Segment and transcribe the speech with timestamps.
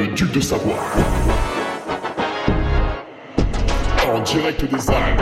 [0.00, 0.78] le duc de Savoie.
[4.06, 5.20] En direct des Alpes.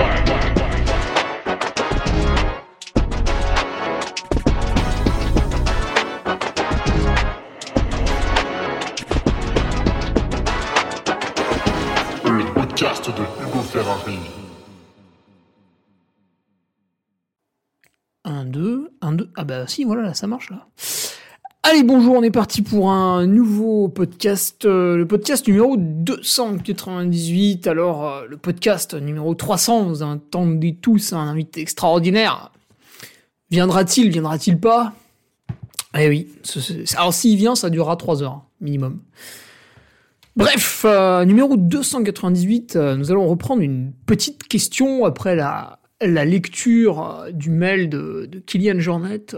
[12.25, 14.19] Le podcast de Hugo Ferrari.
[18.25, 19.31] 1, 2, 1, 2.
[19.37, 20.69] Ah bah si, voilà, là, ça marche là.
[21.65, 27.67] Allez, bonjour, on est parti pour un nouveau podcast, euh, le podcast numéro 298.
[27.67, 32.53] Alors, euh, le podcast numéro 300, vous attendez tous un invité extraordinaire.
[33.51, 34.95] Viendra-t-il, viendra-t-il pas?
[35.99, 36.29] Eh oui,
[36.97, 39.01] alors s'il vient, ça durera 3 heures, minimum.
[40.37, 47.51] Bref, euh, numéro 298, euh, nous allons reprendre une petite question après la, lecture du
[47.51, 49.35] mail de, de Kylian Jornet.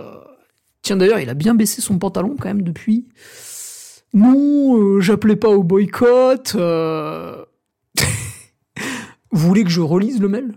[0.82, 3.06] Tiens d'ailleurs, il a bien baissé son pantalon quand même depuis.
[4.12, 6.54] Non, euh, j'appelais pas au boycott.
[6.56, 7.44] euh.
[9.32, 10.54] Vous voulez que je relise le mail?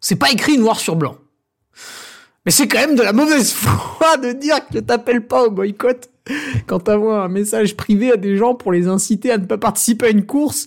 [0.00, 1.16] C'est pas écrit noir sur blanc.
[2.44, 6.10] Mais c'est quand même de la mauvaise foi de dire que t'appelles pas au boycott
[6.66, 10.06] quand t'envoies un message privé à des gens pour les inciter à ne pas participer
[10.06, 10.66] à une course.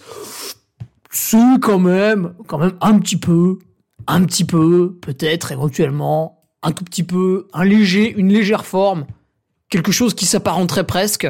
[1.10, 3.58] C'est quand même, quand même un petit peu,
[4.06, 9.06] un petit peu, peut-être éventuellement, un tout petit peu, un léger, une légère forme,
[9.70, 11.28] quelque chose qui s'apparenterait presque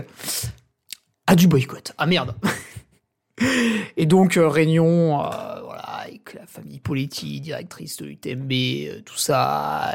[1.28, 1.94] à du boycott.
[1.98, 2.36] Ah merde.
[3.98, 9.18] Et donc euh, réunion, euh, voilà, avec la famille Poletti, directrice de l'UTMB, euh, tout
[9.18, 9.94] ça,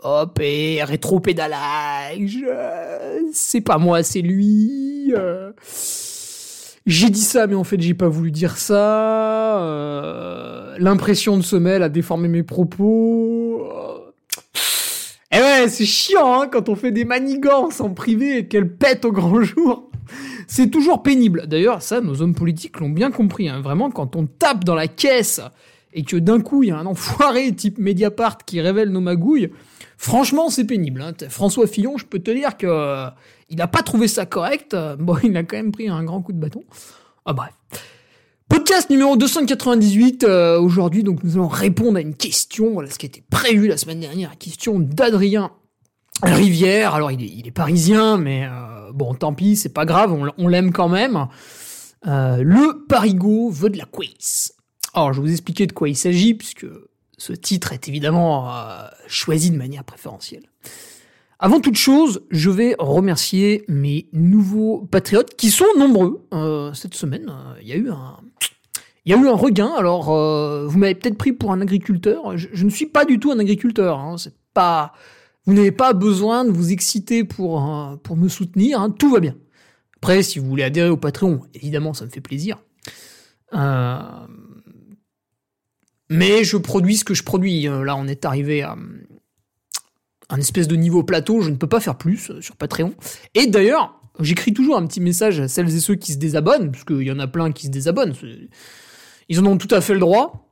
[0.00, 2.44] hop et rétro-pédalage.
[3.32, 5.12] c'est pas moi, c'est lui.
[6.86, 9.54] J'ai dit ça, mais en fait, j'ai pas voulu dire ça.
[10.78, 13.33] L'impression de mail a déformé mes propos.
[15.68, 19.42] C'est chiant hein, quand on fait des manigances en privé et qu'elles pètent au grand
[19.42, 19.90] jour.
[20.46, 21.46] C'est toujours pénible.
[21.46, 23.48] D'ailleurs, ça, nos hommes politiques l'ont bien compris.
[23.48, 23.60] hein.
[23.60, 25.40] Vraiment, quand on tape dans la caisse
[25.92, 29.50] et que d'un coup, il y a un enfoiré type Mediapart qui révèle nos magouilles,
[29.96, 31.00] franchement, c'est pénible.
[31.00, 31.12] hein.
[31.28, 33.06] François Fillon, je peux te dire que euh,
[33.48, 34.76] il n'a pas trouvé ça correct.
[34.98, 36.62] Bon, il a quand même pris un grand coup de bâton.
[37.24, 37.52] Ah bref.
[38.64, 40.24] Podcast numéro 298.
[40.24, 42.72] euh, Aujourd'hui, donc, nous allons répondre à une question.
[42.72, 44.30] Voilà ce qui était prévu la semaine dernière.
[44.30, 45.50] La question d'Adrien
[46.22, 46.94] Rivière.
[46.94, 50.18] Alors, il est, il est parisien, mais euh, bon, tant pis, c'est pas grave.
[50.38, 51.26] On, l'aime quand même.
[52.06, 54.54] Euh, le Parigo veut de la quiz.
[54.94, 56.66] Alors, je vais vous expliquer de quoi il s'agit, puisque
[57.18, 58.50] ce titre est évidemment
[59.06, 60.44] choisi de manière préférentielle.
[61.38, 66.26] Avant toute chose, je vais remercier mes nouveaux patriotes qui sont nombreux
[66.72, 67.30] cette semaine.
[67.60, 68.16] Il y a eu un,
[69.04, 69.72] il y a eu un regain.
[69.76, 72.36] Alors, euh, vous m'avez peut-être pris pour un agriculteur.
[72.36, 73.98] Je, ne suis pas du tout un agriculteur.
[73.98, 74.16] Hein.
[74.18, 74.92] C'est pas,
[75.46, 77.62] vous n'avez pas besoin de vous exciter pour
[78.02, 78.80] pour me soutenir.
[78.80, 78.90] hein.
[78.90, 79.36] Tout va bien.
[79.96, 82.58] Après, si vous voulez adhérer au Patreon, évidemment, ça me fait plaisir.
[83.54, 83.98] Euh,
[86.10, 87.68] mais je produis ce que je produis.
[87.68, 88.76] Euh, Là, on est arrivé à
[90.30, 92.94] un espèce de niveau plateau, je ne peux pas faire plus euh, sur Patreon.
[93.34, 96.84] Et d'ailleurs, j'écris toujours un petit message à celles et ceux qui se désabonnent, parce
[96.84, 98.14] qu'il y en a plein qui se désabonnent.
[99.28, 100.48] Ils en ont tout à fait le droit.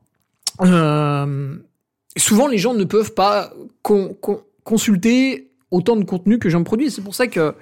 [0.60, 1.56] Euh,
[2.16, 3.52] souvent, les gens ne peuvent pas
[3.82, 6.90] con- con- consulter autant de contenu que j'en produis.
[6.90, 7.54] C'est pour ça que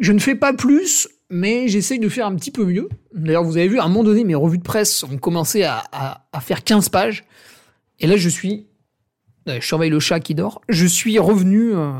[0.00, 2.88] je ne fais pas plus, mais j'essaye de faire un petit peu mieux.
[3.14, 5.82] D'ailleurs, vous avez vu, à un moment donné, mes revues de presse ont commencé à,
[6.40, 7.24] faire 15 pages.
[8.00, 8.66] Et là, je suis
[9.46, 10.60] Ouais, Je surveille le chat qui dort.
[10.68, 11.74] Je suis revenu.
[11.74, 11.92] euh,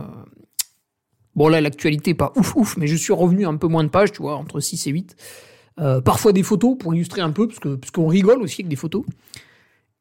[1.34, 3.88] Bon, là, l'actualité est pas ouf ouf, mais je suis revenu un peu moins de
[3.88, 5.16] pages, tu vois, entre 6 et 8.
[5.81, 9.05] Euh, parfois des photos pour illustrer un peu, parce qu'on rigole aussi avec des photos.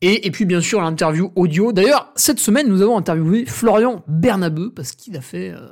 [0.02, 1.72] Et, puis, bien sûr, l'interview audio.
[1.72, 5.50] D'ailleurs, cette semaine, nous avons interviewé Florian Bernabeu, parce qu'il a fait.
[5.50, 5.70] euh,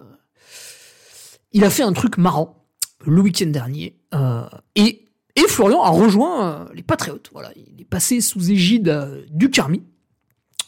[1.84, 2.66] un truc marrant
[3.06, 3.98] le week-end dernier.
[4.16, 4.46] euh,
[4.76, 5.02] et,
[5.48, 7.30] Florian a rejoint les Patriotes.
[7.32, 9.84] Voilà, il est passé sous égide du Carmi.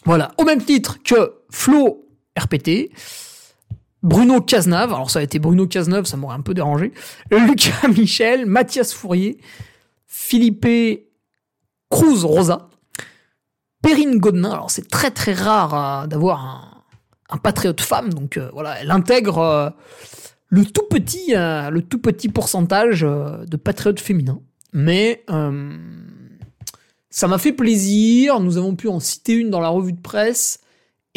[0.05, 2.07] Voilà, au même titre que Flo
[2.37, 2.91] RPT,
[4.07, 6.93] Bruno Cazenave, alors ça a été Bruno Cazenave, ça m'aurait un peu dérangé,
[7.29, 9.37] Lucas Michel, Mathias Fourier,
[10.05, 10.65] Philippe
[11.89, 12.69] Cruz Rosa,
[13.81, 15.73] Perrine Godin, alors c'est très très rare
[16.03, 16.85] euh, d'avoir
[17.29, 19.69] un, patriote femme, donc euh, voilà, elle intègre euh,
[20.47, 24.39] le tout petit, le tout petit pourcentage de patriotes féminins.
[24.71, 25.25] Mais
[27.09, 28.39] ça m'a fait plaisir.
[28.39, 30.61] Nous avons pu en citer une dans la revue de presse.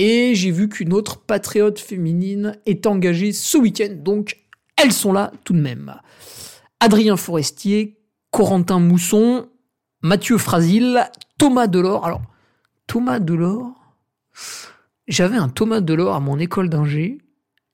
[0.03, 3.95] Et j'ai vu qu'une autre patriote féminine est engagée ce week-end.
[3.99, 4.39] Donc,
[4.79, 5.95] elles sont là tout de même.
[6.81, 7.99] Adrien Forestier,
[8.31, 9.51] Corentin Mousson,
[10.01, 11.07] Mathieu Frasil,
[11.37, 12.07] Thomas Delors.
[12.07, 12.23] Alors,
[12.87, 13.75] Thomas Delors,
[15.07, 17.19] j'avais un Thomas Delors à mon école d'ingé.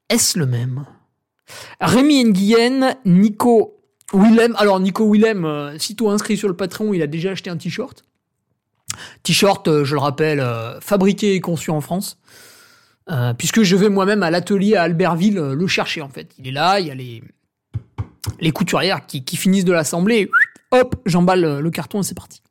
[0.08, 0.84] Est-ce le même?
[1.80, 3.76] Rémi Nguyen, Nico
[4.12, 7.56] Willem, alors Nico Willem, euh, sitôt inscrit sur le Patreon, il a déjà acheté un
[7.56, 8.04] t-shirt.
[9.22, 12.18] T-shirt, euh, je le rappelle, euh, fabriqué et conçu en France.
[13.08, 16.32] Euh, puisque je vais moi-même à l'atelier à Albertville le chercher en fait.
[16.38, 20.28] Il est là, il y a les, couturières qui, finissent de l'assembler.
[20.72, 22.42] Hop, j'emballe le carton et c'est parti.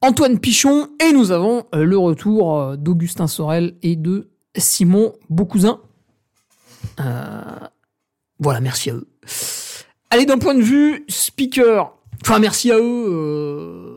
[0.00, 5.80] Antoine Pichon et nous avons le retour d'Augustin Sorel et de Simon Beaucousin.
[8.38, 9.08] Voilà, merci à eux.
[10.10, 13.91] Allez, d'un point de vue speaker, enfin merci à eux,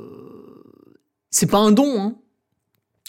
[1.35, 1.99] c'est pas un don.
[1.99, 2.15] Hein.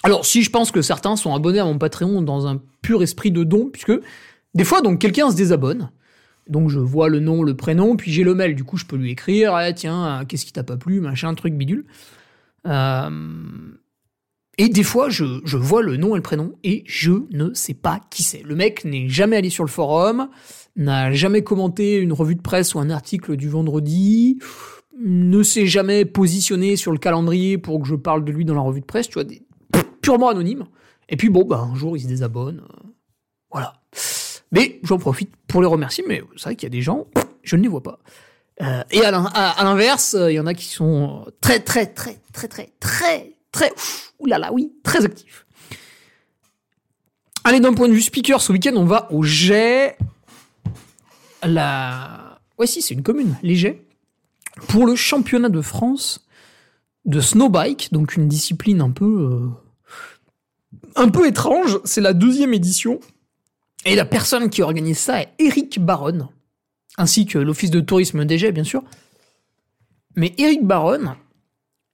[0.03, 3.31] Alors si je pense que certains sont abonnés à mon Patreon dans un pur esprit
[3.31, 3.93] de don, puisque
[4.55, 5.91] des fois donc quelqu'un se désabonne,
[6.49, 8.97] donc je vois le nom, le prénom, puis j'ai le mail, du coup je peux
[8.97, 11.85] lui écrire, ah, tiens, qu'est-ce qui t'a pas plu, machin, truc bidule.
[12.67, 13.11] Euh,
[14.59, 18.01] et des fois, je vois le nom et le prénom et je ne sais pas
[18.11, 18.43] qui c'est.
[18.43, 20.29] Le mec n'est jamais allé sur le forum,
[20.75, 24.39] n'a jamais commenté une revue de presse ou un article du vendredi,
[25.05, 28.61] ne s'est jamais positionné sur le calendrier pour que je parle de lui dans la
[28.61, 29.25] revue de presse, tu vois,
[30.01, 30.67] purement anonyme.
[31.09, 32.63] Et puis bon, bah, un jour, il se désabonne.
[32.69, 32.89] euh,
[33.51, 33.75] voilà.
[34.53, 37.07] Mais j'en profite pour les remercier, mais c'est vrai qu'il y a des gens,
[37.43, 37.99] je ne les vois pas.
[38.63, 41.61] Euh, et à l'in- à à l'inverse, euh, il y en a qui sont très,
[41.61, 43.73] très, très, très, très, très, très,
[44.19, 45.45] oulala, oui, très actifs.
[47.45, 49.97] Allez, d'un point de vue speaker, ce week-end, on va au Jet.
[51.43, 52.41] La.
[52.59, 53.83] Ouais, si, c'est une commune, les Jets.
[54.69, 56.27] Pour le championnat de France
[57.05, 59.05] de snowbike, donc une discipline un peu.
[59.31, 59.49] euh,
[60.97, 61.79] un peu étrange.
[61.85, 63.01] C'est la deuxième édition.
[63.85, 66.29] Et la personne qui organise ça est Eric Baron,
[66.99, 68.83] ainsi que l'office de tourisme Jets, bien sûr.
[70.17, 71.15] Mais Eric Baron,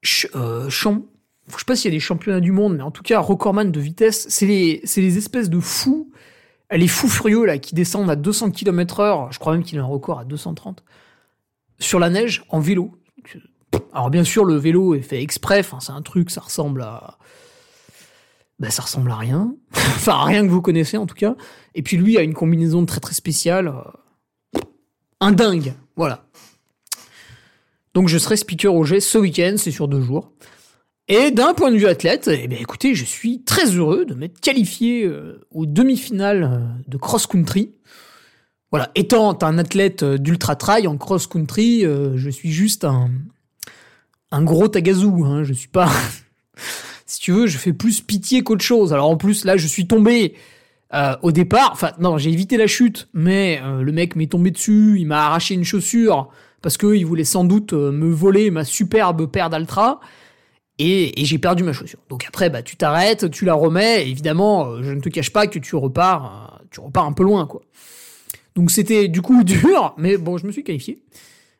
[0.02, 1.02] ch- euh, champ-
[1.48, 3.70] je sais pas s'il y a des championnats du monde, mais en tout cas, recordman
[3.72, 6.10] de vitesse, c'est les, les espèces de fous,
[6.70, 9.82] les fous furieux là, qui descendent à 200 km heure, je crois même qu'il a
[9.82, 10.82] un record à 230,
[11.78, 12.92] sur la neige, en vélo.
[13.92, 17.18] Alors bien sûr, le vélo est fait exprès, enfin, c'est un truc, ça ressemble à...
[18.58, 19.54] Ben, ça ressemble à rien.
[19.74, 21.34] enfin, à rien que vous connaissez en tout cas.
[21.74, 23.68] Et puis lui a une combinaison très très spéciale.
[23.68, 24.60] euh,
[25.20, 26.24] Un dingue, voilà.
[27.94, 30.32] Donc je serai speaker au G ce week-end, c'est sur deux jours.
[31.08, 34.40] Et d'un point de vue athlète, eh bien, écoutez, je suis très heureux de m'être
[34.40, 37.74] qualifié euh, aux demi-finales euh, de cross-country.
[38.72, 43.10] Voilà, étant un athlète euh, d'ultra-trail en cross-country, euh, je suis juste un,
[44.42, 45.24] gros tagazou.
[45.26, 45.90] Hein, je suis pas...
[47.06, 48.94] si tu veux, je fais plus pitié qu'autre chose.
[48.94, 50.36] Alors en plus, là, je suis tombé
[50.94, 51.68] euh, au départ.
[51.74, 55.52] Enfin, non, j'ai évité la chute, mais le mec m'est tombé dessus, il m'a arraché
[55.52, 56.30] une chaussure
[56.62, 60.00] parce qu'il voulait sans doute me voler ma superbe paire d'Altra.
[60.78, 62.00] Et, j'ai perdu ma chaussure.
[62.08, 64.06] Donc après, bah, tu t'arrêtes, tu la remets.
[64.06, 67.46] et évidemment, je ne te cache pas que tu repars, tu repars un peu loin,
[67.46, 67.60] quoi.
[68.54, 71.02] Donc c'était du coup dur, mais bon, je me suis qualifié.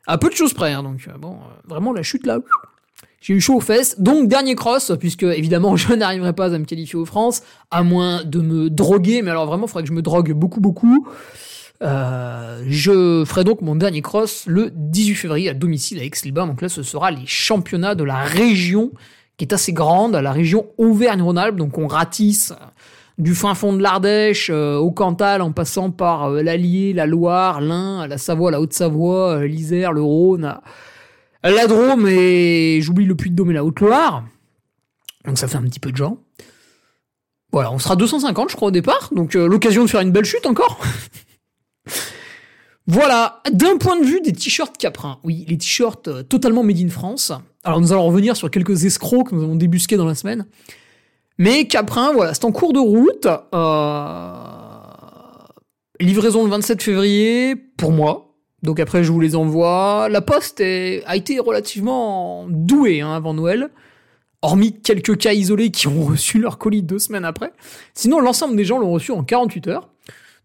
[0.05, 2.39] À peu de choses près, hein, donc euh, bon, euh, vraiment la chute là,
[3.21, 3.99] j'ai eu chaud aux fesses.
[3.99, 7.41] Donc dernier cross, puisque évidemment je n'arriverai pas à me qualifier aux France,
[7.71, 10.59] à moins de me droguer, mais alors vraiment, il faudrait que je me drogue beaucoup,
[10.59, 11.07] beaucoup.
[11.81, 16.47] Euh, je ferai donc mon dernier cross le 18 février à domicile à Aix-les-Bains.
[16.47, 18.91] Donc là, ce sera les championnats de la région
[19.37, 21.55] qui est assez grande, la région Auvergne-Rhône-Alpes.
[21.55, 22.53] Donc on ratisse
[23.17, 27.61] du fin fond de l'Ardèche euh, au Cantal en passant par euh, l'Allier, la Loire,
[27.61, 30.55] l'Ain, la Savoie, la Haute-Savoie, euh, l'Isère, le Rhône,
[31.43, 34.23] la Drôme et j'oublie le Puy-de-Dôme et la Haute-Loire.
[35.25, 36.17] Donc ça fait un petit peu de gens.
[37.51, 40.45] Voilà, on sera 250 je crois au départ, donc l'occasion de faire une belle chute
[40.45, 40.79] encore.
[42.85, 47.31] Voilà, d'un point de vue des t-shirts Caprin, oui, les t-shirts totalement made in France.
[47.63, 50.45] Alors nous allons revenir sur quelques escrocs que nous avons débusqués dans la semaine.
[51.43, 53.27] Mais Caprin, voilà, c'est en cours de route.
[53.53, 54.33] Euh...
[55.99, 58.37] Livraison le 27 février pour moi.
[58.61, 60.07] Donc après, je vous les envoie.
[60.09, 63.71] La poste a été relativement douée hein, avant Noël.
[64.41, 67.51] Hormis quelques cas isolés qui ont reçu leur colis deux semaines après.
[67.93, 69.89] Sinon, l'ensemble des gens l'ont reçu en 48 heures.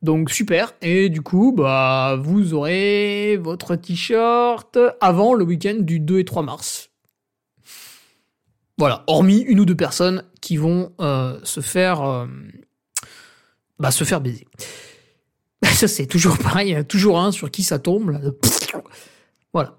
[0.03, 0.75] Donc super.
[0.83, 6.43] Et du coup, bah, vous aurez votre t-shirt avant le week-end du 2 et 3
[6.43, 6.88] mars.
[8.79, 9.03] Voilà.
[9.09, 12.27] Hormis une ou deux personnes qui vont euh, se faire, euh,
[13.79, 14.47] bah, se faire baiser.
[15.65, 18.11] Ça c'est toujours pareil, a toujours un sur qui ça tombe.
[18.11, 18.21] là.
[19.55, 19.79] Voilà.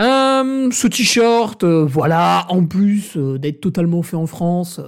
[0.00, 4.80] Euh, ce t-shirt, voilà, en plus d'être totalement fait en France,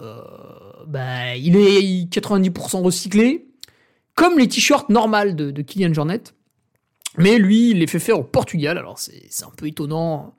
[0.87, 3.49] bah, il est 90% recyclé
[4.15, 6.23] comme les t-shirts normales de, de Kylian Jornet.
[7.19, 8.79] Mais lui, il les fait faire au Portugal.
[8.79, 10.35] Alors c'est c'est un peu étonnant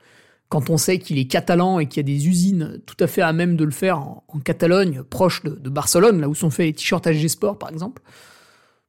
[0.50, 3.22] quand on sait qu'il est catalan et qu'il y a des usines tout à fait
[3.22, 6.74] à même de le faire en, Catalogne, proche de, Barcelone, là où sont faits les
[6.74, 8.02] t-shirts HG Sport par exemple.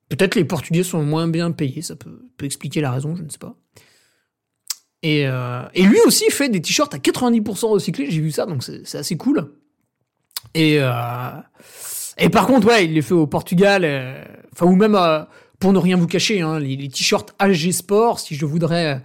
[0.08, 3.38] Peut-être les Portugais sont moins bien payés, ça peut, expliquer la raison, je ne sais
[3.38, 3.56] pas.
[5.02, 8.98] Et, euh, lui aussi fait des t-shirts à 90% recyclés, j'ai vu ça, donc c'est
[8.98, 9.52] assez cool.
[10.54, 11.30] Et, euh,
[12.18, 14.22] et par contre, ouais, il les fait au Portugal, euh,
[14.52, 14.98] enfin, ou même,
[15.58, 19.02] pour ne rien vous cacher, hein, les, les t-shirts AG Sport, si je voudrais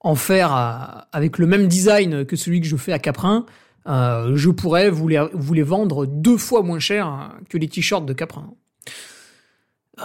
[0.00, 3.46] en faire euh, avec le même design que celui que je fais à Caprin,
[3.86, 8.12] euh, je pourrais vous les, vendre deux fois moins cher hein, que les t-shirts de
[8.12, 8.54] Caprin.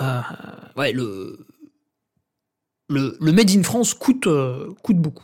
[0.02, 0.22] Euh,
[0.76, 1.46] ouais, le,
[2.90, 4.28] le, Made in France coûte,
[4.90, 5.24] beaucoup.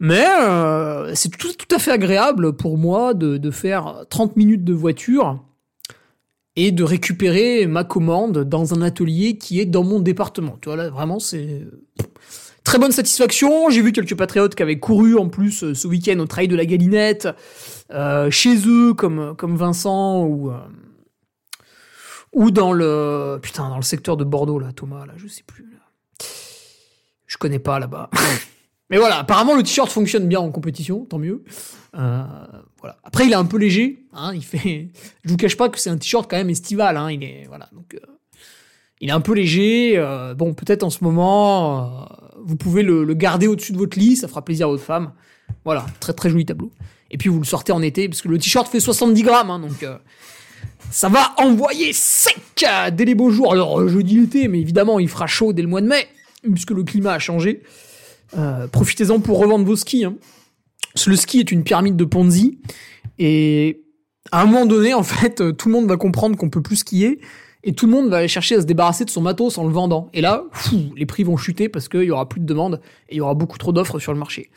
[0.00, 0.26] Mais
[1.14, 5.40] c'est tout, tout à fait agréable pour moi de, de faire 30 minutes de voiture
[6.56, 10.58] et de récupérer ma commande dans un atelier qui est dans mon département.
[10.60, 11.62] Tu vois, là, vraiment, c'est
[12.64, 13.70] très bonne satisfaction.
[13.70, 16.56] J'ai vu quelques patriotes qui avaient couru en plus euh, ce week-end au trail de
[16.56, 17.28] la Galinette,
[17.92, 20.58] euh, chez eux, comme, Vincent ou, euh,
[22.32, 25.64] ou dans le putain dans le secteur de Bordeaux là, Thomas là, je sais plus.
[25.64, 26.26] Là.
[27.26, 28.10] Je connais pas là-bas.
[28.90, 31.42] Mais voilà, apparemment le t-shirt fonctionne bien en compétition, tant mieux.
[31.92, 32.98] Voilà.
[33.02, 34.04] Après, il est un peu léger.
[34.12, 34.90] Hein, il fait.
[35.24, 36.98] Je vous cache pas que c'est un t-shirt quand même estival.
[36.98, 37.48] Hein, il est.
[39.00, 39.94] Il est un peu léger.
[39.96, 44.16] Euh, bon, peut-être en ce moment, euh, vous pouvez le, garder au-dessus de votre lit,
[44.16, 45.12] ça fera plaisir à votre femme.
[45.64, 46.72] Voilà, très très joli tableau.
[47.10, 49.58] Et puis vous le sortez en été parce que le t-shirt fait 70 grammes, hein,
[49.58, 49.82] donc.
[49.82, 49.98] euh,
[50.90, 53.52] ça va envoyer sec dès les beaux jours.
[53.52, 56.06] Alors, je dis l'été, mais évidemment, il fera chaud dès le mois de mai,
[56.52, 57.62] puisque le climat a changé.
[58.70, 60.04] Profitez-en pour revendre vos skis.
[60.04, 60.14] Hein.
[61.06, 62.60] Le ski est une pyramide de Ponzi.
[63.18, 63.82] Et
[64.30, 67.18] à un moment donné, en fait, tout le monde va comprendre qu'on peut plus skier.
[67.66, 69.72] Et tout le monde va aller chercher à se débarrasser de son matos en le
[69.72, 70.10] vendant.
[70.12, 73.14] Et là, fou, les prix vont chuter parce qu'il y aura plus de demande et
[73.14, 74.50] il y aura beaucoup trop d'offres sur le marché.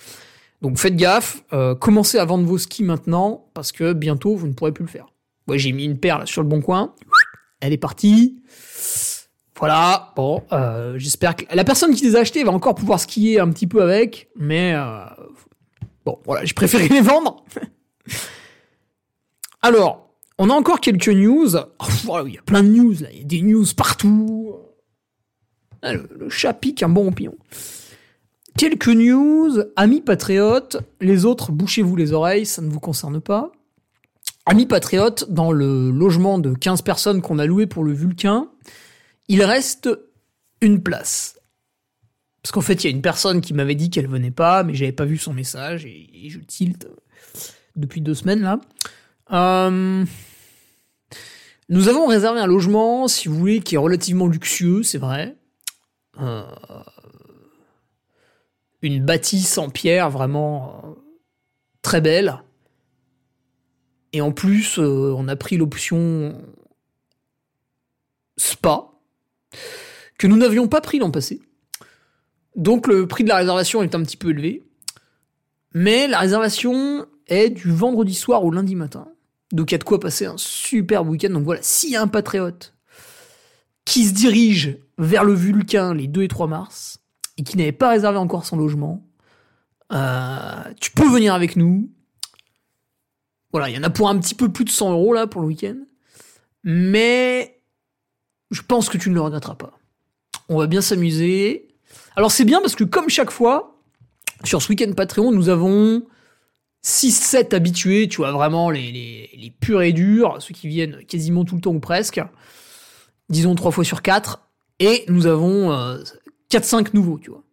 [0.62, 4.54] Donc faites gaffe, euh, commencez à vendre vos skis maintenant parce que bientôt vous ne
[4.54, 5.08] pourrez plus le faire.
[5.48, 6.94] Ouais, j'ai mis une paire là, sur le bon coin.
[7.62, 8.42] Elle est partie.
[9.58, 10.12] Voilà.
[10.18, 13.50] Bon, euh, j'espère que la personne qui les a achetés va encore pouvoir skier un
[13.50, 15.06] petit peu avec, mais euh,
[16.06, 17.46] bon, voilà, j'ai préféré les vendre.
[19.62, 20.07] Alors,
[20.38, 21.56] on a encore quelques news.
[21.56, 24.56] Oh, voilà, il y a plein de news là, il y a des news partout.
[25.82, 27.36] Ah, le, chat pique un bon opinion.
[28.58, 33.52] Quelques news, amis patriotes, les autres, bouchez-vous les oreilles, ça ne vous concerne pas.
[34.46, 38.50] Amis patriotes, dans le logement de 15 personnes qu'on a loué pour le Vulcain,
[39.28, 39.90] il reste
[40.62, 41.40] une place.
[42.42, 44.74] Parce qu'en fait, il y a une personne qui m'avait dit qu'elle venait pas, mais
[44.74, 46.88] j'avais pas vu son message et, et je tilte
[47.76, 48.60] depuis deux semaines là.
[49.32, 50.06] Euh,
[51.70, 55.36] Nous avons réservé un logement, si vous voulez, qui est relativement luxueux, c'est vrai.
[56.20, 56.44] Euh,
[58.82, 60.88] Une bâtisse en pierre vraiment euh,
[61.82, 62.42] très belle.
[64.14, 66.42] Et en plus, on a pris l'option
[68.38, 68.92] spa,
[70.18, 71.42] que nous n'avions pas pris l'an passé.
[72.56, 74.64] Donc le prix de la réservation est un petit peu élevé.
[75.74, 79.08] Mais la réservation est du vendredi soir au lundi matin.
[79.52, 81.30] Donc il y a de quoi passer un superbe week-end.
[81.30, 82.74] Donc voilà, s'il y a un patriote
[83.86, 87.00] qui se dirige vers le Vulcain les 2 et 3 mars,
[87.38, 89.08] et qui n'avait pas réservé encore son logement,
[89.94, 91.90] euh, tu peux venir avec nous.
[93.52, 95.42] Voilà, il y en a pour un petit peu plus de 100 euros là pour
[95.42, 95.78] le week-end.
[96.64, 97.62] Mais
[98.52, 99.80] je pense que tu ne le regretteras pas.
[100.50, 101.68] On va bien s'amuser.
[102.16, 103.80] Alors c'est bien parce que comme chaque fois,
[104.44, 106.04] sur ce week-end Patreon, nous avons
[106.88, 111.44] 6-7 habitués, tu vois, vraiment les, les, les purs et durs, ceux qui viennent quasiment
[111.44, 112.22] tout le temps ou presque.
[113.30, 114.40] Disons 3 fois sur 4.
[114.80, 115.98] Et nous avons euh,
[116.50, 117.44] 4-5 nouveaux, tu vois.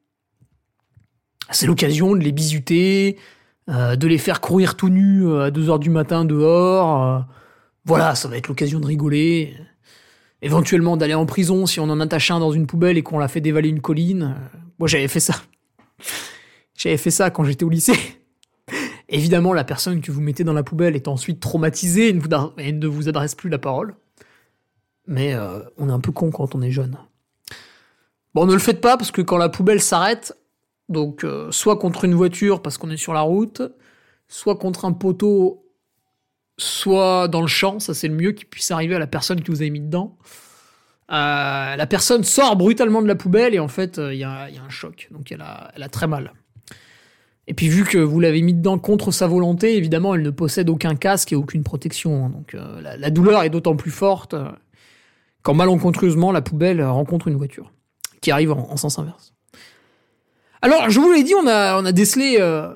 [1.50, 3.16] C'est l'occasion de les bisuter,
[3.68, 7.02] euh, de les faire courir tout nus euh, à 2h du matin dehors.
[7.02, 7.18] euh.
[7.84, 9.54] voilà, ça va être l'occasion de rigoler.
[10.42, 13.28] Éventuellement d'aller en prison si on en attache un dans une poubelle et qu'on l'a
[13.28, 14.36] fait dévaler une colline.
[14.78, 15.34] Moi j'avais fait ça.
[16.76, 17.98] J'avais fait ça quand j'étais au lycée.
[19.08, 23.08] Évidemment, la personne que vous mettez dans la poubelle est ensuite traumatisée et ne vous,
[23.08, 23.94] adresse plus la parole.
[25.06, 26.96] Mais euh, on est un peu con quand on est jeune.
[28.34, 30.36] Bon, ne le faites pas parce que quand la poubelle s'arrête,
[30.88, 33.62] donc euh, soit contre une voiture parce qu'on est sur la route,
[34.26, 35.66] soit contre un poteau,
[36.56, 39.50] soit dans le champ, ça c'est le mieux qui puisse arriver à la personne qui
[39.50, 40.16] vous a mis dedans.
[41.10, 44.70] Euh, la personne sort brutalement de la poubelle et en fait il y, a, un
[44.70, 46.32] choc, donc elle a très mal.
[47.46, 50.70] Et puis vu que vous l'avez mis dedans contre sa volonté, évidemment elle ne possède
[50.70, 52.30] aucun casque et aucune protection, hein.
[52.30, 54.48] donc euh, la, douleur est d'autant plus forte euh,
[55.42, 57.70] quand malencontreusement la poubelle rencontre une voiture
[58.22, 59.34] qui arrive en, en sens inverse.
[60.64, 62.72] Alors, je vous l'ai dit, on a, décelé euh,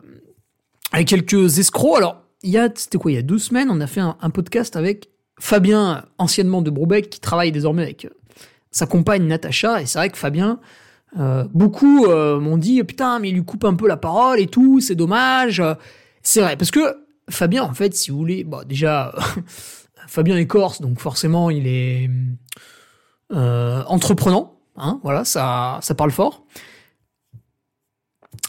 [0.92, 1.96] avec quelques escrocs.
[1.96, 4.28] Alors, il y a, c'était quoi, il y a deux semaines, on a fait un,
[4.28, 5.08] podcast avec
[5.40, 8.06] Fabien, anciennement de Broubec, qui travaille désormais avec
[8.70, 9.80] sa compagne Natacha.
[9.80, 10.60] Et c'est vrai que Fabien
[11.18, 14.46] Euh, beaucoup euh, m'ont dit putain mais il lui coupe un peu la parole et
[14.46, 15.62] tout, c'est dommage.
[16.22, 19.14] C'est vrai parce que Fabien en fait si vous voulez, bon déjà
[20.06, 22.10] Fabien est corse donc forcément il est
[23.32, 26.44] euh, entreprenant, hein, voilà ça ça parle fort.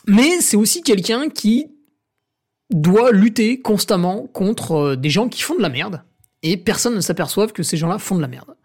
[0.08, 1.68] Mais c'est aussi quelqu'un qui
[2.72, 6.04] doit lutter constamment contre des gens qui font de la merde
[6.44, 8.56] et personne ne s'aperçoive que ces gens-là font de la merde.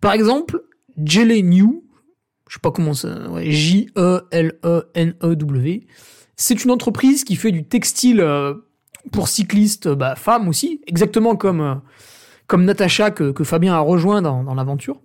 [0.00, 0.62] Par exemple,
[1.02, 1.85] Jelly New,
[2.48, 4.06] je sais pas comment ça, ouais, J-E-L-E-N-E-W,
[6.36, 8.54] c'est une entreprise qui fait du textile euh,
[9.10, 11.74] pour cyclistes, bah, femmes aussi, exactement comme, euh,
[12.46, 15.00] comme Natacha que, que Fabien a rejoint dans, dans l'aventure.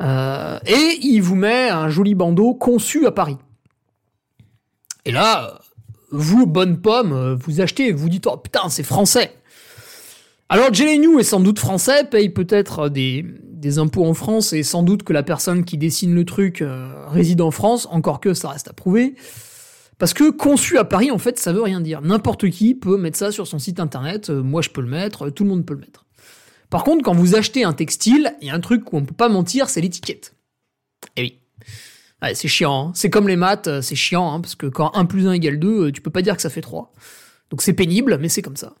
[0.00, 3.38] Euh, et il vous met un joli bandeau conçu à Paris.
[5.04, 5.60] Et là,
[6.10, 9.37] vous, bonne pomme, vous achetez, vous dites, oh putain, c'est français.
[10.50, 13.24] Alors, New est sans doute français, paye peut-être des,
[13.78, 17.42] impôts en France et sans doute que la personne qui dessine le truc euh, réside
[17.42, 19.14] en France, encore que ça reste à prouver.
[19.98, 22.00] Parce que conçu à Paris, en fait, ça veut rien dire.
[22.00, 25.28] N'importe qui peut mettre ça sur son site internet, euh, moi je peux le mettre,
[25.28, 26.06] tout le monde peut le mettre.
[26.70, 29.14] Par contre, quand vous achetez un textile, il y a un truc où on peut
[29.14, 30.34] pas mentir, c'est l'étiquette.
[31.16, 31.38] Eh oui.
[32.22, 32.92] Ouais, c'est chiant, hein.
[32.94, 35.58] c'est comme les maths, euh, c'est chiant, hein, parce que quand 1 plus 1 égale
[35.58, 36.94] 2, tu peux pas dire que ça fait 3.
[37.50, 38.74] Donc c'est pénible, mais c'est comme ça.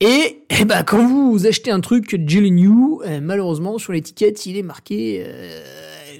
[0.00, 4.58] Et, eh ben, quand vous achetez un truc Jelly New, eh, malheureusement, sur l'étiquette, il
[4.58, 5.62] est marqué, euh,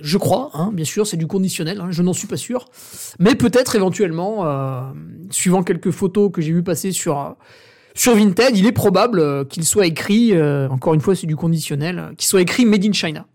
[0.01, 2.71] je crois, hein, bien sûr, c'est du conditionnel, hein, je n'en suis pas sûr,
[3.19, 4.81] mais peut-être éventuellement, euh,
[5.31, 7.37] suivant quelques photos que j'ai vu passer sur
[7.95, 10.33] sur Vinted, il est probable euh, qu'il soit écrit,
[10.71, 13.27] encore une fois, c'est du conditionnel, qu'il soit écrit Made in China.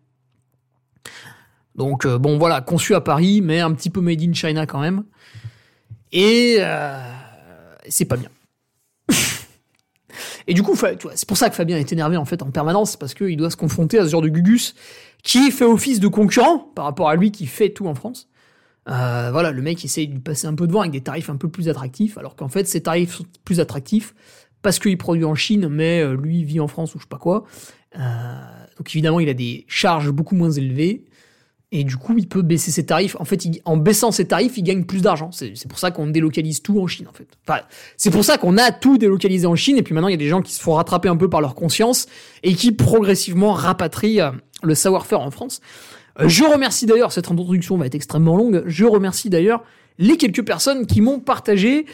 [1.76, 5.04] Donc bon, voilà, conçu à Paris, mais un petit peu Made in China quand même.
[6.12, 6.58] Et
[7.88, 8.30] c'est pas bien.
[10.48, 13.14] Et du coup, c'est pour ça que Fabien est énervé en fait en permanence, parce
[13.14, 14.76] qu'il doit se confronter à ce genre de Gugus
[15.24, 18.28] qui fait office de concurrent par rapport à lui qui fait tout en France.
[18.90, 21.36] Euh, voilà, le mec essaye de lui passer un peu devant avec des tarifs un
[21.36, 24.16] peu plus attractifs, alors qu'en fait, ces tarifs sont plus attractifs
[24.62, 27.18] parce qu'il produit en Chine, mais euh, lui vit en France ou je sais pas
[27.18, 27.46] quoi.
[27.98, 28.00] Euh,
[28.78, 31.06] donc évidemment, il a des charges beaucoup moins élevées.
[31.74, 33.16] Et du coup, il peut baisser ses tarifs.
[33.20, 35.32] En fait, en baissant ses tarifs, il gagne plus d'argent.
[35.32, 37.28] C'est pour ça qu'on délocalise tout en Chine, en fait.
[37.48, 37.62] Enfin,
[37.96, 39.78] c'est pour ça qu'on a tout délocalisé en Chine.
[39.78, 41.40] Et puis maintenant, il y a des gens qui se font rattraper un peu par
[41.40, 42.08] leur conscience
[42.44, 44.32] et qui progressivement rapatrient euh,
[44.64, 45.62] le savoir-faire en France.
[46.20, 49.64] Euh, je remercie d'ailleurs, cette introduction va être extrêmement longue, je remercie d'ailleurs
[49.98, 51.86] les quelques personnes qui m'ont partagé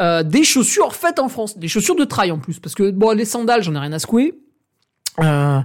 [0.00, 1.58] euh, des chaussures faites en France.
[1.58, 2.60] Des chaussures de trail en plus.
[2.60, 4.34] Parce que, bon, les sandales, j'en ai rien à secouer.
[5.20, 5.60] Euh,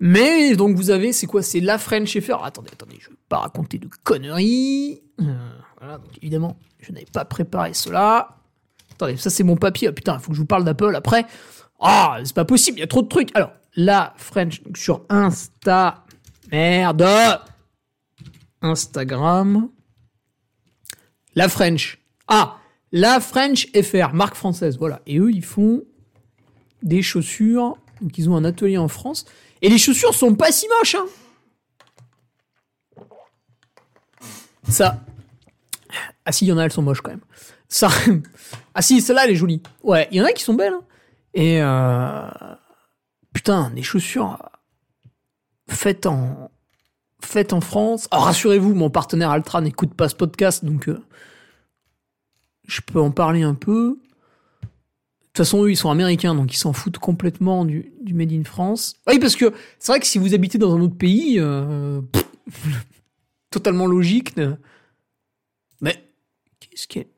[0.00, 1.42] mais donc vous avez, c'est quoi?
[1.42, 2.36] C'est la French Schaeffer.
[2.42, 5.02] attendez, attendez, je vais pas raconter de conneries.
[5.20, 5.24] Euh,
[5.78, 8.36] voilà, donc évidemment, je n'avais pas préparé cela.
[8.92, 9.88] Attendez, ça c'est mon papier.
[9.88, 11.26] Ah, putain, il faut que je vous parle d'Apple après.
[11.80, 13.34] Ah, c'est pas possible, il y a trop de trucs.
[13.34, 16.04] Alors, la French sur Insta.
[16.50, 17.06] Merde.
[18.62, 19.68] Instagram.
[21.34, 21.98] La French.
[22.28, 22.58] Ah,
[22.92, 24.78] la French FR, marque française.
[24.78, 25.02] Voilà.
[25.06, 25.84] Et eux, ils font
[26.82, 27.76] des chaussures.
[28.00, 29.26] Donc, ils ont un atelier en France.
[29.62, 31.06] Et les chaussures sont pas si moches, hein.
[34.68, 35.00] Ça.
[36.24, 37.24] Ah si, il y en a, elles sont moches quand même.
[37.68, 37.88] Ça.
[38.78, 39.62] Ah si, celle-là, elle est jolie.
[39.82, 40.74] Ouais, il y en a qui sont belles.
[40.74, 40.84] Hein.
[41.32, 42.28] Et euh...
[43.32, 44.38] putain, des chaussures
[45.66, 46.50] faites en
[47.24, 48.06] faites en France.
[48.10, 51.02] Alors rassurez-vous, mon partenaire Altra n'écoute pas ce podcast, donc euh,
[52.66, 53.98] je peux en parler un peu.
[55.36, 58.32] De toute façon, eux, ils sont américains, donc ils s'en foutent complètement du, du, Made
[58.32, 58.94] in France.
[59.06, 62.00] Oui, parce que c'est vrai que si vous habitez dans un autre pays, euh,
[63.50, 64.34] totalement logique.
[65.82, 66.02] Mais
[66.58, 67.08] qu'est-ce qu'elle...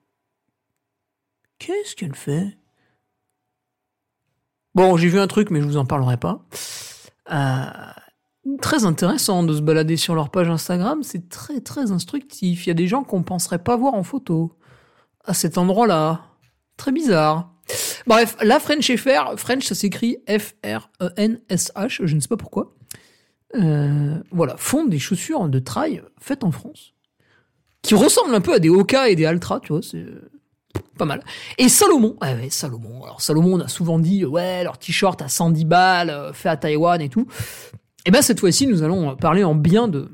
[1.60, 2.58] Qu'est-ce qu'elle fait?
[4.74, 6.44] Bon, j'ai vu un truc, mais je vous en parlerai pas.
[7.30, 7.70] Euh,
[8.60, 11.04] très intéressant de se balader sur leur page Instagram.
[11.04, 12.66] C'est très, très instructif.
[12.66, 14.58] Il y a des gens qu'on penserait pas voir en photo.
[15.24, 16.22] À cet endroit-là.
[16.76, 17.54] Très bizarre.
[18.06, 22.74] Bref, la French FR, French ça s'écrit F-R-E-N-S-H, je ne sais pas pourquoi.
[23.54, 26.94] Euh, voilà, font des chaussures de trail faites en France.
[27.82, 30.04] Qui ressemblent un peu à des Oka et des Altra, tu vois, c'est
[30.98, 31.22] pas mal.
[31.56, 33.04] Et Salomon, ouais, Salomon.
[33.04, 36.56] Alors Salomon, on a souvent dit, ouais, leur t-shirt à 110 balles, euh, fait à
[36.56, 37.26] Taïwan et tout.
[38.04, 40.08] Et ben cette fois-ci, nous allons parler en bien de,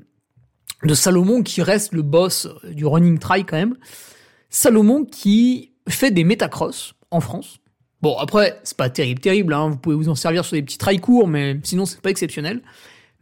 [0.84, 3.76] de Salomon qui reste le boss du running trail quand même.
[4.50, 7.58] Salomon qui fait des métacross en France.
[8.02, 9.70] Bon, après, c'est pas terrible, terrible, hein.
[9.70, 12.60] vous pouvez vous en servir sur des petits trails courts, mais sinon, c'est pas exceptionnel.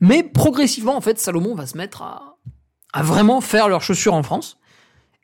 [0.01, 4.59] Mais progressivement, en fait, Salomon va se mettre à, vraiment faire leurs chaussures en France.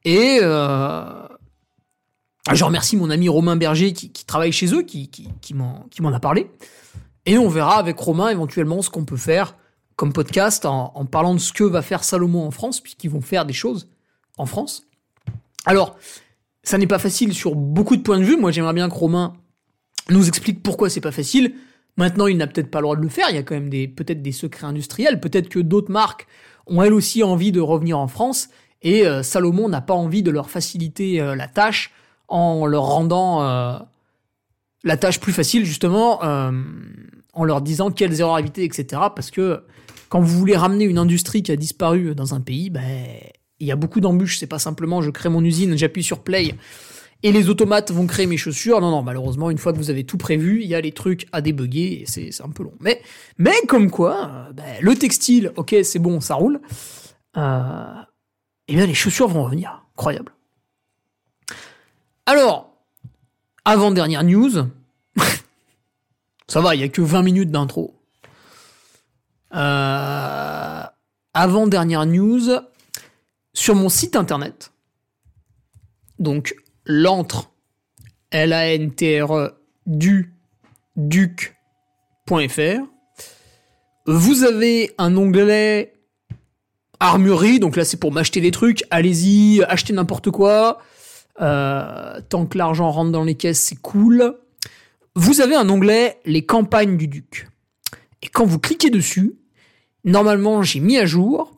[0.04, 1.26] Et euh,
[2.52, 6.20] je remercie mon ami Romain Berger qui, travaille chez eux, qui, qui, qui m'en a
[6.20, 6.50] parlé.
[7.26, 9.56] Et on verra avec Romain éventuellement ce qu'on peut faire
[9.96, 13.44] comme podcast en parlant de ce que va faire Salomon en France, puisqu'ils vont faire
[13.44, 13.88] des choses
[14.36, 14.84] en France.
[15.66, 15.98] Alors,
[16.68, 18.36] ça n'est pas facile sur beaucoup de points de vue.
[18.36, 19.32] Moi, j'aimerais bien que Romain
[20.10, 21.54] nous explique pourquoi c'est pas facile.
[21.96, 23.30] Maintenant, il n'a peut-être pas le droit de le faire.
[23.30, 25.18] Il y a quand même peut-être des secrets industriels.
[25.18, 26.26] Peut-être que d'autres marques
[26.66, 28.50] ont elles aussi envie de revenir en France.
[28.82, 31.90] Et euh, Salomon n'a pas envie de leur faciliter euh, la tâche
[32.28, 33.78] en leur rendant euh,
[34.84, 38.84] la tâche plus facile, justement, en leur disant quelles erreurs éviter, etc.
[39.16, 39.64] Parce que
[40.10, 43.06] quand vous voulez ramener une industrie qui a disparu dans un pays, ben,
[43.60, 44.38] il y a beaucoup d'embûches.
[44.38, 46.54] C'est pas simplement je crée mon usine, j'appuie sur play
[47.22, 48.80] et les automates vont créer mes chaussures.
[48.80, 51.26] Non, non, malheureusement, une fois que vous avez tout prévu, il y a les trucs
[51.32, 52.74] à débugger et c'est un peu long.
[52.80, 53.02] Mais,
[53.38, 56.60] mais comme quoi, ben, le textile, ok, c'est bon, ça roule.
[57.36, 58.02] Euh,
[58.68, 59.82] et bien, les chaussures vont revenir.
[59.96, 60.32] Incroyable.
[62.26, 62.72] Alors,
[63.64, 64.68] avant-dernière news.
[66.46, 67.96] ça va, il y a que 20 minutes d'intro.
[69.54, 70.82] Euh,
[71.34, 72.48] avant-dernière news.
[73.58, 74.70] Sur mon site internet,
[76.20, 77.50] donc l'antre,
[78.30, 80.32] L-A-N-T-R-E, du,
[80.94, 82.84] duc.fr,
[84.06, 85.92] vous avez un onglet
[87.00, 90.80] armurerie, donc là c'est pour m'acheter des trucs, allez-y, achetez n'importe quoi,
[91.40, 94.38] Euh, tant que l'argent rentre dans les caisses, c'est cool.
[95.16, 97.48] Vous avez un onglet les campagnes du duc.
[98.22, 99.34] Et quand vous cliquez dessus,
[100.04, 101.57] normalement j'ai mis à jour,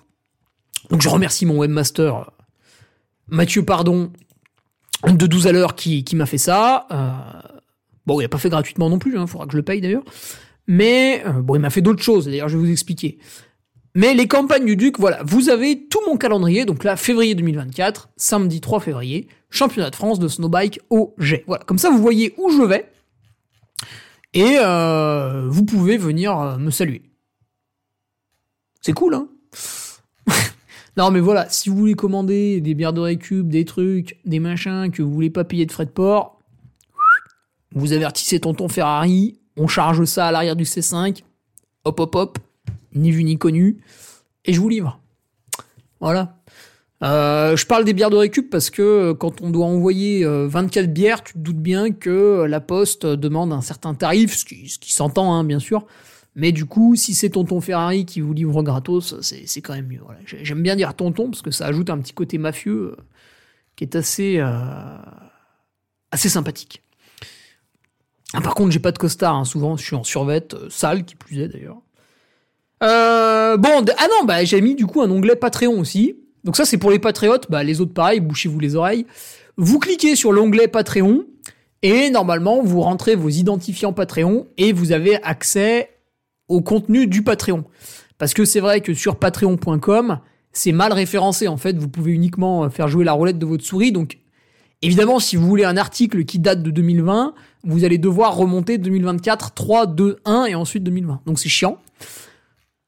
[0.90, 2.30] donc je remercie mon webmaster
[3.28, 4.10] Mathieu Pardon
[5.06, 6.86] de 12 à l'heure qui, m'a fait ça.
[6.90, 7.48] Euh,
[8.06, 10.04] bon, il a pas fait gratuitement non plus, il faudra que je le paye d'ailleurs.
[10.66, 13.18] Mais euh, bon, il m'a fait d'autres choses, d'ailleurs je vais vous expliquer.
[13.94, 18.10] Mais les campagnes du Duc, voilà, vous avez tout mon calendrier, donc là, février 2024,
[18.16, 21.42] samedi 3 février, championnat de France de snowbike au jet.
[21.46, 22.88] Voilà, comme ça vous voyez où je vais,
[24.32, 27.02] et euh, vous pouvez venir me saluer.
[28.80, 29.28] C'est cool, hein
[30.96, 34.90] Non mais voilà, si vous voulez commander des bières de récup, des trucs, des machins,
[34.90, 36.38] que vous voulez pas payer de frais de port,
[37.74, 41.22] vous avertissez tonton Ferrari, on charge ça à l'arrière du C5,
[41.84, 42.38] hop hop hop,
[42.94, 43.78] ni vu ni connu,
[44.44, 45.00] et je vous livre.
[46.00, 46.40] Voilà.
[47.02, 50.46] Euh, je parle des bières de récup parce que euh, quand on doit envoyer euh,
[50.48, 54.44] 24 bières, tu te doutes bien que euh, la poste demande un certain tarif, ce
[54.44, 55.86] qui, ce qui s'entend hein, bien sûr.
[56.36, 60.00] Mais du coup, si c'est tonton Ferrari qui vous livre gratos, c'est quand même mieux.
[60.26, 63.02] J'aime bien dire tonton parce que ça ajoute un petit côté mafieux euh,
[63.76, 64.96] qui est assez, euh,
[66.12, 66.82] assez sympathique.
[68.32, 69.34] Ah, par contre, j'ai pas de costard.
[69.34, 69.44] hein.
[69.44, 71.82] Souvent, je suis en survette, euh, sale qui plus est d'ailleurs.
[72.80, 76.16] Bon, ah non, bah j'ai mis du coup un onglet Patreon aussi.
[76.44, 79.04] Donc ça c'est pour les patriotes, bah les autres pareil, bouchez-vous les oreilles.
[79.58, 81.26] Vous cliquez sur l'onglet Patreon
[81.82, 85.90] et normalement vous rentrez vos identifiants Patreon et vous avez accès
[86.50, 87.64] au contenu du Patreon.
[88.18, 90.18] Parce que c'est vrai que sur patreon.com,
[90.52, 93.64] c'est mal référencé en fait, vous pouvez uniquement euh, faire jouer la roulette de votre
[93.64, 94.18] souris donc
[94.82, 97.34] Évidemment, si vous voulez un article qui date de 2020,
[97.64, 101.20] vous allez devoir remonter 2024, 3, 2, 1 et ensuite 2020.
[101.26, 101.76] Donc c'est chiant.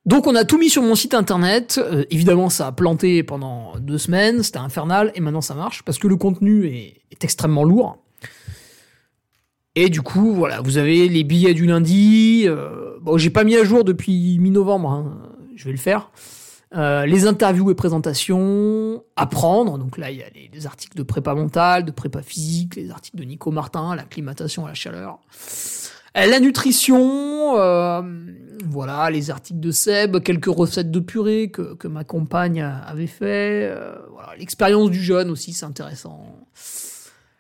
[0.07, 1.79] Donc on a tout mis sur mon site internet.
[1.83, 5.99] Euh, évidemment, ça a planté pendant deux semaines, c'était infernal, et maintenant ça marche parce
[5.99, 7.99] que le contenu est, est extrêmement lourd.
[9.75, 12.45] Et du coup, voilà, vous avez les billets du lundi.
[12.47, 15.23] euh, bon, j'ai pas mis à jour depuis mi-novembre, hein,
[15.57, 16.11] je vais le faire.
[16.75, 19.79] Euh, les interviews et présentations, apprendre.
[19.79, 22.91] Donc là, il y a les, les articles de prépa mentale, de prépa physique, les
[22.91, 25.19] articles de Nico Martin, l'acclimatation à la chaleur.
[26.17, 28.03] Euh, La nutrition, euh,
[28.67, 33.71] voilà, les articles de Seb, quelques recettes de purée que, que ma compagne avait fait.
[33.71, 36.25] euh, voilà, l'expérience du jeune aussi, c'est intéressant.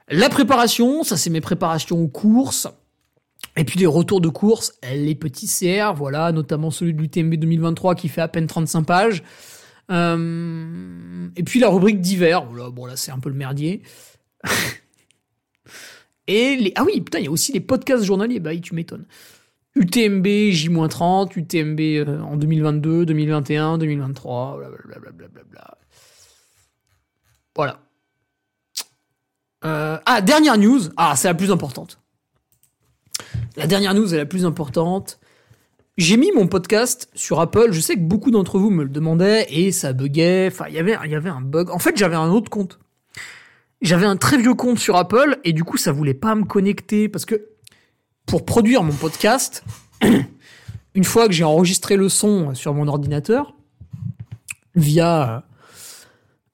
[0.08, 2.68] La préparation, ça c'est mes préparations aux courses.
[3.56, 7.94] Et puis les retours de course, les petits CR, voilà, notamment celui de l'UTMB 2023
[7.94, 9.22] qui fait à peine 35 pages.
[9.90, 13.82] Euh, et puis la rubrique d'hiver, voilà, bon là c'est un peu le merdier.
[16.26, 16.72] et les...
[16.76, 19.06] Ah oui, putain, il y a aussi les podcasts journaliers, bah tu m'étonnes.
[19.74, 25.10] UTMB J-30, UTMB en 2022, 2021, 2023, blablabla.
[25.12, 25.78] blablabla.
[27.54, 27.80] Voilà.
[29.64, 30.81] Euh, ah, dernière news.
[30.96, 31.98] Ah, c'est la plus importante.
[33.57, 35.18] La dernière news est la plus importante.
[35.98, 37.68] J'ai mis mon podcast sur Apple.
[37.70, 40.48] Je sais que beaucoup d'entre vous me le demandaient et ça buguait.
[40.51, 41.70] Enfin, il y avait, y avait un bug.
[41.70, 42.79] En fait, j'avais un autre compte.
[43.83, 47.09] J'avais un très vieux compte sur Apple et du coup, ça voulait pas me connecter
[47.09, 47.48] parce que
[48.27, 49.64] pour produire mon podcast,
[50.94, 53.55] une fois que j'ai enregistré le son sur mon ordinateur
[54.75, 55.44] via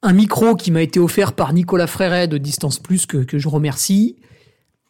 [0.03, 3.49] un micro qui m'a été offert par Nicolas Fréret de Distance Plus que, que je
[3.49, 4.17] remercie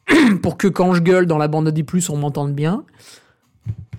[0.42, 2.84] pour que quand je gueule dans la bande à D+, on m'entende bien.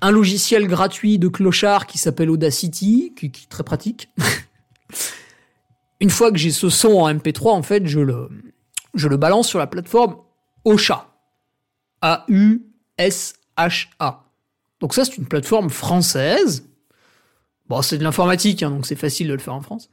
[0.02, 4.10] un logiciel gratuit de clochard qui s'appelle Audacity, qui, qui est très pratique.
[6.00, 8.30] Une fois que j'ai ce son en MP3, en fait, je le,
[8.94, 10.16] je le balance sur la plateforme
[10.64, 11.08] Ocha.
[12.02, 13.44] A-U-S-H-A.
[14.80, 16.66] Donc ça, c'est une plateforme française.
[17.68, 19.90] Bon, c'est de l'informatique, hein, donc c'est facile de le faire en France.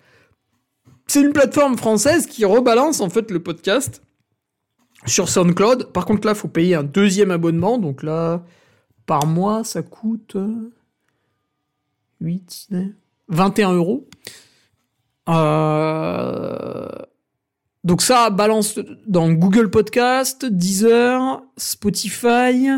[1.06, 4.02] C'est une plateforme française qui rebalance en fait le podcast
[5.06, 5.92] sur SoundCloud.
[5.92, 7.78] Par contre, là, faut payer un deuxième abonnement.
[7.78, 8.44] Donc là,
[9.06, 10.36] par mois, ça coûte
[12.20, 12.70] 8,
[13.28, 14.08] 21 euros.
[15.28, 16.88] Euh,
[17.84, 22.68] donc ça balance dans Google Podcast, Deezer, Spotify,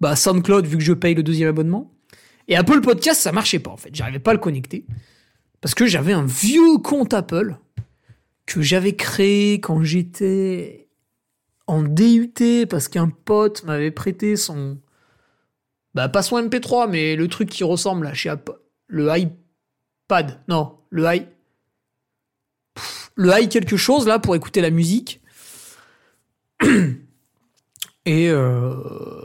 [0.00, 1.92] bah SoundCloud vu que je paye le deuxième abonnement.
[2.48, 3.90] Et Apple Podcast, ça marchait pas en fait.
[3.92, 4.86] J'arrivais pas à le connecter
[5.64, 7.56] parce que j'avais un vieux compte Apple
[8.44, 10.90] que j'avais créé quand j'étais
[11.66, 14.78] en DUT parce qu'un pote m'avait prêté son
[15.94, 20.38] bah pas son MP3 mais le truc qui ressemble à chez Apple, le iPad.
[20.48, 21.26] Non, le i
[23.14, 25.22] le i quelque chose là pour écouter la musique.
[28.04, 29.23] Et euh,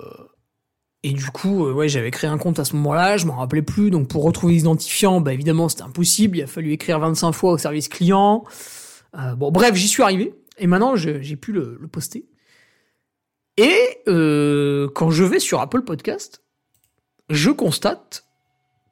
[1.04, 3.62] et du coup, euh, ouais, j'avais créé un compte à ce moment-là, je m'en rappelais
[3.62, 3.90] plus.
[3.90, 6.38] Donc pour retrouver l'identifiant, bah évidemment c'était impossible.
[6.38, 8.44] Il a fallu écrire 25 fois au service client.
[9.18, 10.34] Euh, bon, bref, j'y suis arrivé.
[10.58, 12.26] Et maintenant, j'ai pu le, poster.
[13.56, 16.44] Et euh, quand je vais sur Apple Podcast,
[17.30, 18.26] je constate,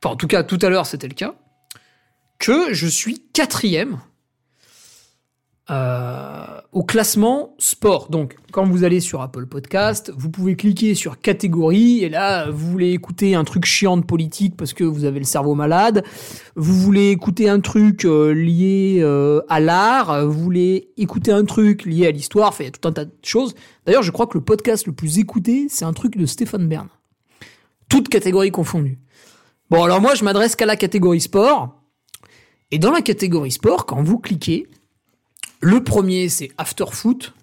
[0.02, 1.36] enfin en tout cas tout à l'heure c'était le cas,
[2.40, 4.00] que je suis quatrième
[5.70, 8.10] euh, au classement sport.
[8.10, 12.72] Donc, quand vous allez sur Apple Podcast, vous pouvez cliquer sur catégorie et là, vous
[12.72, 16.06] voulez écouter un truc chiant de politique parce que vous avez le cerveau malade.
[16.56, 20.26] Vous voulez écouter un truc euh, lié euh, à l'art.
[20.26, 22.50] Vous voulez écouter un truc lié à l'histoire.
[22.50, 23.54] Enfin, il y a tout un tas de choses.
[23.86, 26.88] D'ailleurs, je crois que le podcast le plus écouté, c'est un truc de Stéphane Bern.
[27.90, 29.00] Toutes catégories confondues.
[29.70, 31.82] Bon, alors moi, je m'adresse qu'à la catégorie sport.
[32.72, 34.68] Et dans la catégorie sport, quand vous cliquez,
[35.60, 37.34] le premier, c'est After Foot.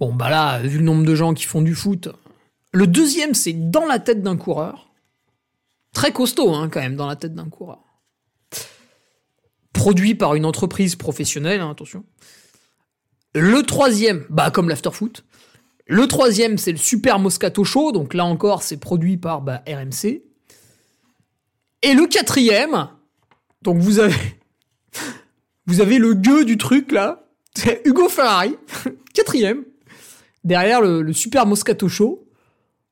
[0.00, 2.08] Bon, bah là, vu le nombre de gens qui font du foot.
[2.72, 4.90] Le deuxième, c'est Dans la tête d'un coureur.
[5.92, 7.80] Très costaud, hein, quand même, Dans la tête d'un coureur.
[9.72, 12.04] Produit par une entreprise professionnelle, hein, attention.
[13.34, 15.24] Le troisième, bah, comme l'After Foot.
[15.86, 17.92] Le troisième, c'est le Super Moscato Show.
[17.92, 20.22] Donc là encore, c'est produit par bah, RMC.
[21.82, 22.88] Et le quatrième,
[23.62, 24.14] donc vous avez
[25.66, 27.24] vous avez le gueux du truc là,
[27.54, 28.56] c'est Hugo Ferrari,
[29.14, 29.64] quatrième,
[30.42, 32.26] derrière le, super Moscato Show.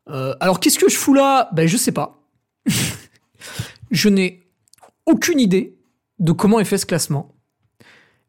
[0.09, 1.51] Euh, alors qu'est-ce que je fous là?
[1.53, 2.23] Ben je sais pas.
[3.91, 4.43] je n'ai
[5.07, 5.77] aucune idée
[6.19, 7.35] de comment est fait ce classement.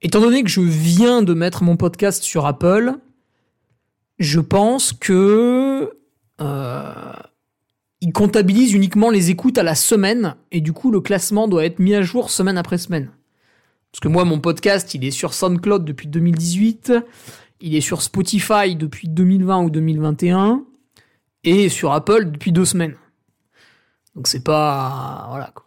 [0.02, 2.96] Étant donné que je viens de mettre mon podcast sur Apple,
[4.20, 5.92] je pense que
[6.42, 7.14] euh,
[8.02, 11.80] il comptabilise uniquement les écoutes à la semaine et du coup le classement doit être
[11.80, 13.12] mis à jour semaine après semaine.
[13.94, 16.94] Parce que moi, mon podcast, il est sur SoundCloud depuis 2018,
[17.62, 20.66] il est sur Spotify depuis 2020 ou 2021,
[21.44, 22.96] et sur Apple depuis deux semaines.
[24.16, 25.28] Donc c'est pas...
[25.30, 25.66] Voilà quoi.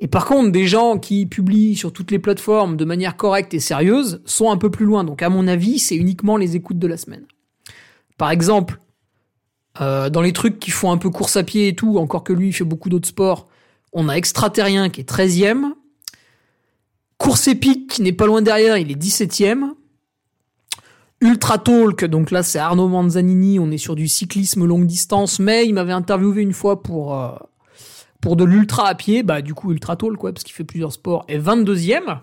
[0.00, 3.60] Et par contre, des gens qui publient sur toutes les plateformes de manière correcte et
[3.60, 5.04] sérieuse sont un peu plus loin.
[5.04, 7.24] Donc à mon avis, c'est uniquement les écoutes de la semaine.
[8.18, 8.78] Par exemple,
[9.80, 12.32] euh, dans les trucs qui font un peu course à pied et tout, encore que
[12.32, 13.48] lui, il fait beaucoup d'autres sports,
[13.92, 15.72] on a Extraterrien qui est 13e,
[17.18, 19.72] Course épique qui n'est pas loin derrière, il est 17ème.
[21.20, 25.66] Ultra Talk, donc là c'est Arnaud Manzanini, on est sur du cyclisme longue distance, mais
[25.66, 27.30] il m'avait interviewé une fois pour, euh,
[28.20, 30.92] pour de l'ultra à pied, bah du coup Ultra Talk, quoi, parce qu'il fait plusieurs
[30.92, 32.20] sports, et 22ème.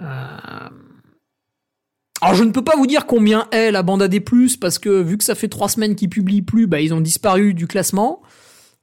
[0.00, 0.06] Euh,
[2.20, 4.20] alors je ne peux pas vous dire combien est la bande AD+,
[4.60, 7.52] parce que vu que ça fait trois semaines qu'ils publient plus, bah ils ont disparu
[7.52, 8.22] du classement.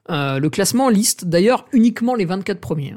[0.09, 2.95] Euh, le classement liste d'ailleurs uniquement les 24 premiers.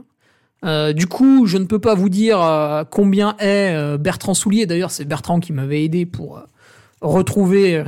[0.64, 4.66] Euh, du coup, je ne peux pas vous dire euh, combien est euh, Bertrand Soulier.
[4.66, 6.40] D'ailleurs, c'est Bertrand qui m'avait aidé pour
[7.00, 7.82] retrouver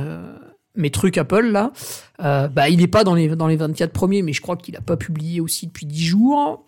[0.75, 1.71] mes trucs Apple là.
[2.19, 4.81] bah, il n'est pas dans les dans les 24 premiers, mais je crois qu'il n'a
[4.81, 6.65] pas publié aussi depuis 10 jours.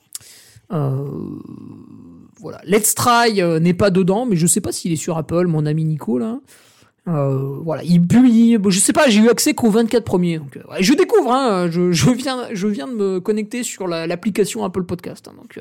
[0.70, 5.66] voilà, Let's Try n'est pas dedans, mais je sais pas s'il est sur Apple, mon
[5.66, 6.40] ami Nico là.
[7.08, 8.58] Voilà, il publie.
[8.68, 10.40] je sais pas, j'ai eu accès qu'aux 24 premiers.
[10.40, 11.32] Donc, je découvre.
[11.32, 15.28] Hein, je, je, viens, je viens de me connecter sur l'application Apple Podcast.
[15.28, 15.60] Hein, donc,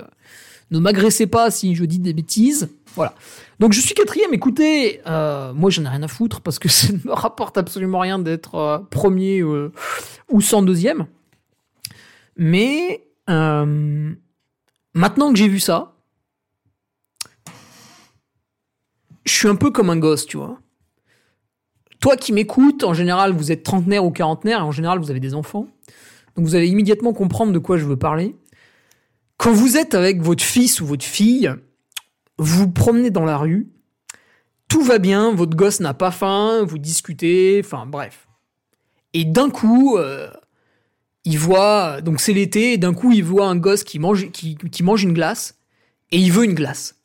[0.71, 2.69] ne m'agressez pas si je dis des bêtises.
[2.95, 3.15] Voilà.
[3.61, 4.33] Donc je suis quatrième.
[4.35, 8.01] Écoutez, euh, moi j'en ai rien à foutre parce que ça ne me rapporte absolument
[8.01, 9.73] rien d'être euh, premier euh,
[10.31, 11.07] ou 102e.
[12.37, 13.03] Mais
[14.95, 15.95] maintenant que j'ai vu ça,
[19.25, 20.59] je suis un peu comme un gosse, tu vois.
[22.01, 25.21] Toi qui m'écoutes, en général vous êtes trentenaire ou quarantenaire, et en général vous avez
[25.21, 25.67] des enfants.
[26.37, 28.37] donc vous allez immédiatement comprendre de quoi je veux parler.
[29.37, 31.53] Quand vous êtes avec votre fils ou votre fille,
[32.39, 33.69] vous vous promenez dans la rue,
[34.69, 38.27] tout va bien, votre gosse n'a pas faim, vous discutez, enfin bref.
[39.13, 40.31] Et d'un coup, euh,
[41.25, 44.57] il voit, donc c'est l'été, et d'un coup il voit un gosse qui mange, qui,
[44.57, 45.59] qui mange une glace,
[46.11, 46.96] et il veut une glace.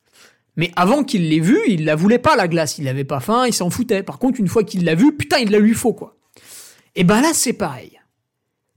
[0.62, 3.47] Mais avant qu'il l'ait vu, il la voulait pas la glace, il n'avait pas faim,
[3.47, 4.04] il s'en foutait.
[4.04, 6.15] Par contre, une fois qu'il l'a vu, putain, il la lui faut quoi.
[6.95, 8.00] Et ben là, c'est pareil.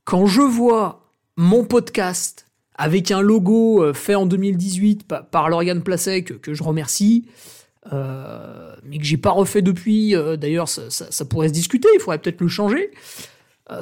[0.04, 6.22] Quand je vois mon podcast avec un logo euh, fait en 2018 par, Lauriane Placet
[6.22, 7.26] que, je remercie,
[7.92, 10.16] euh, mais que j'ai pas refait depuis.
[10.16, 11.88] Euh, d'ailleurs, ça, pourrait se discuter.
[11.96, 12.92] Il faudrait peut-être le changer.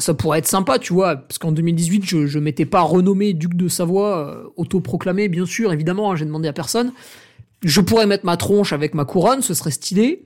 [0.00, 3.54] Ça pourrait être sympa, tu vois, parce qu'en 2018, je, je m'étais pas renommé duc
[3.54, 6.10] de Savoie, autoproclamé, bien sûr, évidemment.
[6.10, 6.92] Hein, j'ai demandé à personne.
[7.62, 10.24] Je pourrais mettre ma tronche avec ma couronne, ce serait stylé.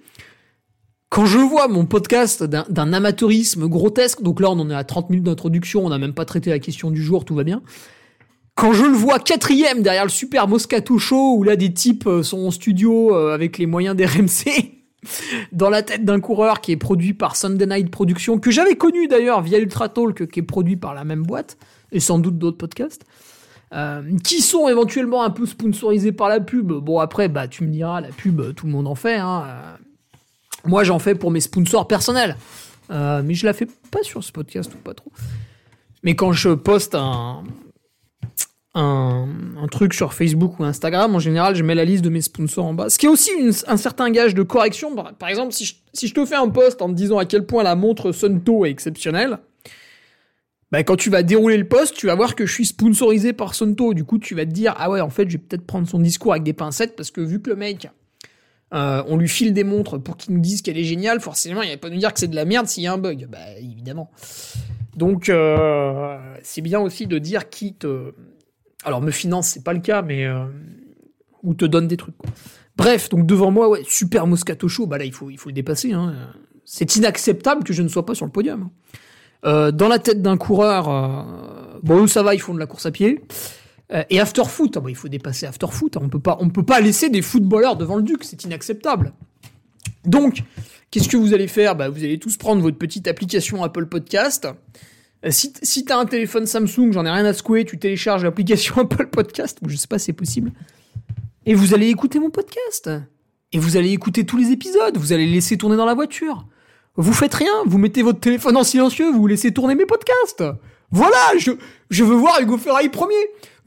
[1.09, 5.11] Quand je vois mon podcast d'un amateurisme grotesque, donc là on en est à 30
[5.11, 7.63] minutes d'introduction, on n'a même pas traité la question du jour, tout va bien.
[8.57, 12.23] Quand je le vois quatrième derrière le super Moscato Show, où là des types euh,
[12.23, 14.73] sont en studio euh, avec les moyens des RMC,
[15.53, 19.09] dans la tête d'un coureur qui est produit par Sunday Night Productions, que j'avais connu
[19.09, 21.59] d'ailleurs via Ultra Talk, qui est produit par la même boîte,
[21.93, 23.05] et sans doute d'autres podcasts.
[23.77, 26.73] Euh, qui sont éventuellement un peu sponsorisés par la pub.
[26.73, 29.17] Bon après, bah tu me diras, la pub, tout le monde en fait.
[29.17, 29.45] Hein.
[29.47, 29.77] Euh,
[30.65, 32.37] moi, j'en fais pour mes sponsors personnels,
[32.91, 35.13] euh, mais je la fais pas sur ce podcast ou pas trop.
[36.03, 37.45] Mais quand je poste un,
[38.75, 39.27] un,
[39.71, 42.73] truc sur Facebook ou Instagram, en général, je mets la liste de mes sponsors en
[42.73, 42.89] bas.
[42.89, 43.31] Ce qui est aussi
[43.67, 44.95] un certain gage de correction.
[45.19, 47.45] Par exemple, si je, si je te fais un post en te disant à quel
[47.45, 49.39] point la montre Sunto est exceptionnelle,
[50.73, 53.55] bah, quand tu vas dérouler le poste, tu vas voir que je suis sponsorisé par
[53.55, 53.95] Sonto.
[53.95, 56.01] Du coup, tu vas te dire, ah ouais, en fait, je vais peut-être prendre son
[56.01, 57.89] discours avec des pincettes parce que vu que le mec,
[58.75, 61.71] euh, on lui file des montres pour qu'il nous dise qu'elle est géniale, forcément, il
[61.71, 63.29] va pas nous dire que c'est de la merde s'il y a un bug.
[63.31, 64.11] Bah, évidemment.
[64.97, 68.13] Donc, euh, c'est bien aussi de dire qui te.
[68.85, 70.25] Alors, me finance, c'est pas le cas, mais.
[70.25, 70.47] Euh,
[71.45, 72.17] ou te donne des trucs.
[72.77, 75.55] Bref, donc devant moi, ouais, super Moscato Show, bah là, il faut, il faut le
[75.55, 75.93] dépasser.
[75.93, 76.15] Hein.
[76.65, 78.69] C'est inacceptable que je ne sois pas sur le podium.
[79.47, 82.87] Euh, dans la tête d'un coureur, euh, bon, ça va, ils font de la course
[82.87, 83.23] à pied.
[83.93, 85.97] Euh, et after foot, ah bah, il faut dépasser after foot.
[85.97, 89.13] On peut pas, on peut pas laisser des footballeurs devant le duc, c'est inacceptable.
[90.05, 90.43] Donc,
[90.91, 91.77] qu'est-ce que vous allez faire?
[91.77, 94.49] Bah, Vous allez tous prendre votre petite application Apple Podcast.
[95.31, 99.09] Si, si t'as un téléphone Samsung, j'en ai rien à secouer, tu télécharges l'application Apple
[99.09, 100.53] Podcast, ou je sais pas si c'est possible,
[101.47, 102.91] et vous allez écouter mon podcast.
[103.53, 106.47] Et vous allez écouter tous les épisodes, vous allez laisser tourner dans la voiture.
[106.97, 110.45] Vous faites rien, vous mettez votre téléphone en silencieux, vous laissez tourner mes podcasts.
[110.91, 113.15] Voilà, je, veux voir Hugo Ferrari premier.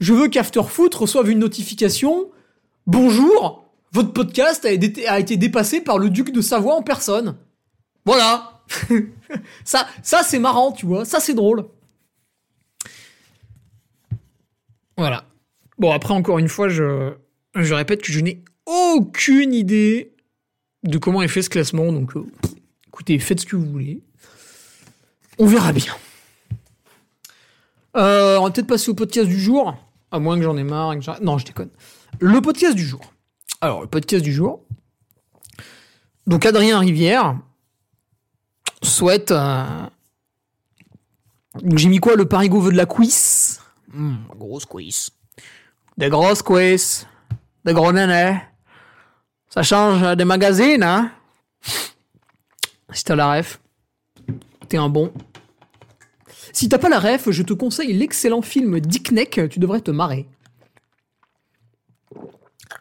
[0.00, 2.30] Je veux qu'Afterfoot reçoive une notification.
[2.86, 7.36] Bonjour, votre podcast a été, dépassé par le duc de Savoie en personne.
[8.04, 8.62] Voilà.
[9.64, 11.04] ça, ça c'est marrant, tu vois.
[11.04, 11.66] Ça c'est drôle.
[14.96, 15.24] Voilà.
[15.78, 17.12] Bon, après, encore une fois, je,
[17.54, 20.14] je répète que je n'ai aucune idée
[20.82, 22.24] de comment est fait ce classement, donc euh,
[22.90, 24.02] écoutez, faites ce que vous voulez.
[25.38, 25.94] On verra bien.
[27.96, 29.76] Euh, on va peut-être passer au podcast du jour.
[30.10, 30.94] À moins que j'en ai marre.
[31.22, 31.70] non, je déconne.
[32.18, 33.00] Le podcast du jour.
[33.60, 34.64] Alors, le podcast du jour.
[36.26, 37.38] Donc, Adrien Rivière
[38.82, 39.30] souhaite.
[39.30, 39.64] Euh,
[41.76, 42.16] j'ai mis quoi?
[42.16, 43.60] Le Parigo veut de la quiz
[43.92, 45.10] hmm, Grosse quiz.
[45.96, 47.06] Des grosses quiz.
[47.64, 48.40] Des gros nénés.
[49.48, 51.12] Ça change des magazines, hein?
[52.92, 53.60] Si t'as la ref,
[54.68, 55.12] t'es un bon.
[56.52, 59.90] Si t'as pas la ref, je te conseille l'excellent film Dick Neck, tu devrais te
[59.90, 60.26] marrer.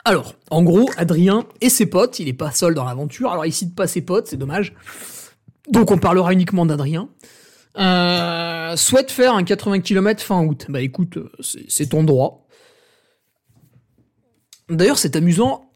[0.05, 3.53] Alors, en gros, Adrien et ses potes, il est pas seul dans l'aventure, alors il
[3.53, 4.73] cite pas ses potes, c'est dommage.
[5.69, 7.09] Donc on parlera uniquement d'Adrien.
[7.77, 10.65] Euh, souhaite faire un 80 km fin août.
[10.69, 12.47] Bah écoute, c'est ton droit.
[14.69, 15.71] D'ailleurs, c'est amusant.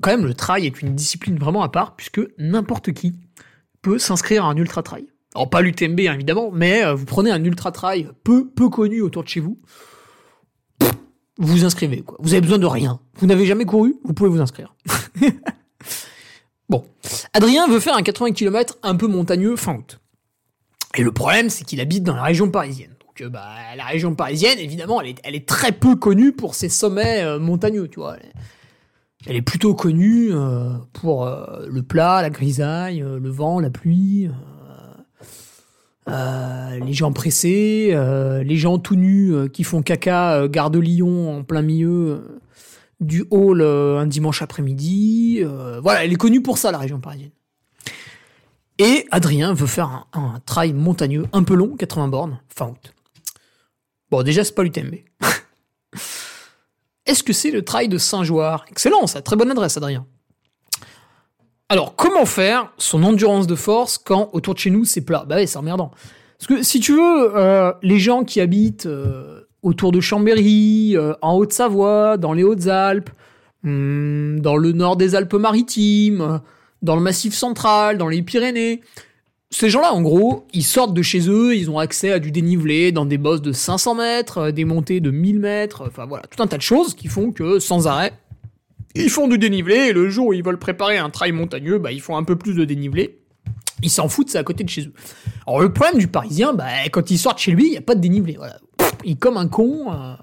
[0.00, 3.14] Quand même, le trail est une discipline vraiment à part, puisque n'importe qui
[3.82, 5.06] peut s'inscrire à un ultra trail.
[5.34, 9.24] Alors pas l'UTMB hein, évidemment, mais euh, vous prenez un ultra trail peu connu autour
[9.24, 9.58] de chez vous,
[11.38, 12.18] vous vous inscrivez quoi.
[12.20, 13.00] Vous avez besoin de rien.
[13.16, 14.74] Vous n'avez jamais couru, vous pouvez vous inscrire.
[16.68, 16.84] bon,
[17.32, 20.00] Adrien veut faire un 80 km un peu montagneux fin août.
[20.94, 22.94] Et le problème c'est qu'il habite dans la région parisienne.
[23.00, 26.54] Donc euh, bah la région parisienne évidemment elle est, elle est très peu connue pour
[26.54, 28.16] ses sommets euh, montagneux, tu vois.
[29.26, 33.70] Elle est plutôt connue euh, pour euh, le plat, la grisaille, euh, le vent, la
[33.70, 34.28] pluie,
[36.08, 37.96] les gens pressés,
[38.44, 42.40] les gens tout nus qui font caca gare de Lyon en plein milieu
[43.00, 45.42] du hall un dimanche après-midi.
[45.80, 47.30] voilà, elle est connue pour ça, la région parisienne.
[48.78, 52.92] Et Adrien veut faire un, un trail montagneux un peu long, 80 bornes, fin août.
[54.10, 54.96] Bon, déjà, c'est pas l'UTMB.
[57.06, 60.06] Est-ce que c'est le trail de Saint-Jouard Excellent, ça, très bonne adresse, Adrien.
[61.68, 65.24] Alors, comment faire son endurance de force quand autour de chez nous c'est plat?
[65.26, 65.90] Bah ouais, c'est emmerdant.
[66.38, 71.14] Parce que si tu veux, euh, les gens qui habitent euh, autour de Chambéry, euh,
[71.22, 73.10] en Haute-Savoie, dans les Hautes-Alpes,
[73.62, 76.40] hmm, dans le nord des Alpes-Maritimes,
[76.82, 78.82] dans le Massif central, dans les Pyrénées,
[79.52, 82.90] ces gens-là, en gros, ils sortent de chez eux, ils ont accès à du dénivelé
[82.90, 86.46] dans des bosses de 500 mètres, des montées de 1000 mètres, enfin voilà, tout un
[86.46, 88.14] tas de choses qui font que, sans arrêt,
[88.94, 91.92] ils font du dénivelé, et le jour où ils veulent préparer un trail montagneux, bah,
[91.92, 93.18] ils font un peu plus de dénivelé.
[93.82, 94.92] Ils s'en foutent, c'est à côté de chez eux.
[95.46, 97.94] Alors le problème du Parisien, bah, quand il sort chez lui, il n'y a pas
[97.94, 98.38] de dénivelé.
[99.04, 99.92] Il est comme un con.
[99.92, 100.14] Euh.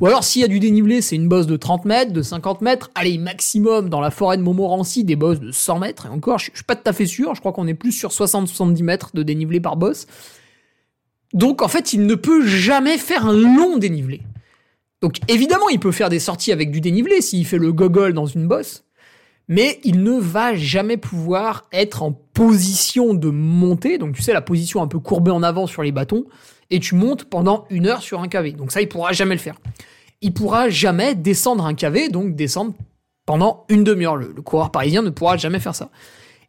[0.00, 2.60] Ou alors s'il y a du dénivelé, c'est une bosse de 30 mètres, de 50
[2.60, 2.90] mètres.
[2.94, 6.06] Allez, maximum dans la forêt de Montmorency, des bosses de 100 mètres.
[6.06, 8.10] Et encore, je, suis pas tout à fait sûr, je crois qu'on est plus sur
[8.10, 10.06] 60-70 mètres de dénivelé par bosse.
[11.32, 14.22] Donc en fait, il ne peut jamais faire un long dénivelé.
[15.00, 18.26] Donc évidemment, il peut faire des sorties avec du dénivelé s'il fait le gogol dans
[18.26, 18.84] une bosse,
[19.48, 23.98] mais il ne va jamais pouvoir être en position de monter.
[23.98, 26.24] Donc tu sais, la position un peu courbée en avant sur les bâtons,
[26.70, 28.52] et tu montes pendant une heure sur un KV.
[28.52, 29.56] Donc ça, il pourra jamais le faire.
[30.20, 32.74] Il pourra jamais descendre un KV, donc descendre
[33.26, 34.16] pendant une demi-heure.
[34.16, 35.90] Le, coureur parisien ne pourra jamais faire ça.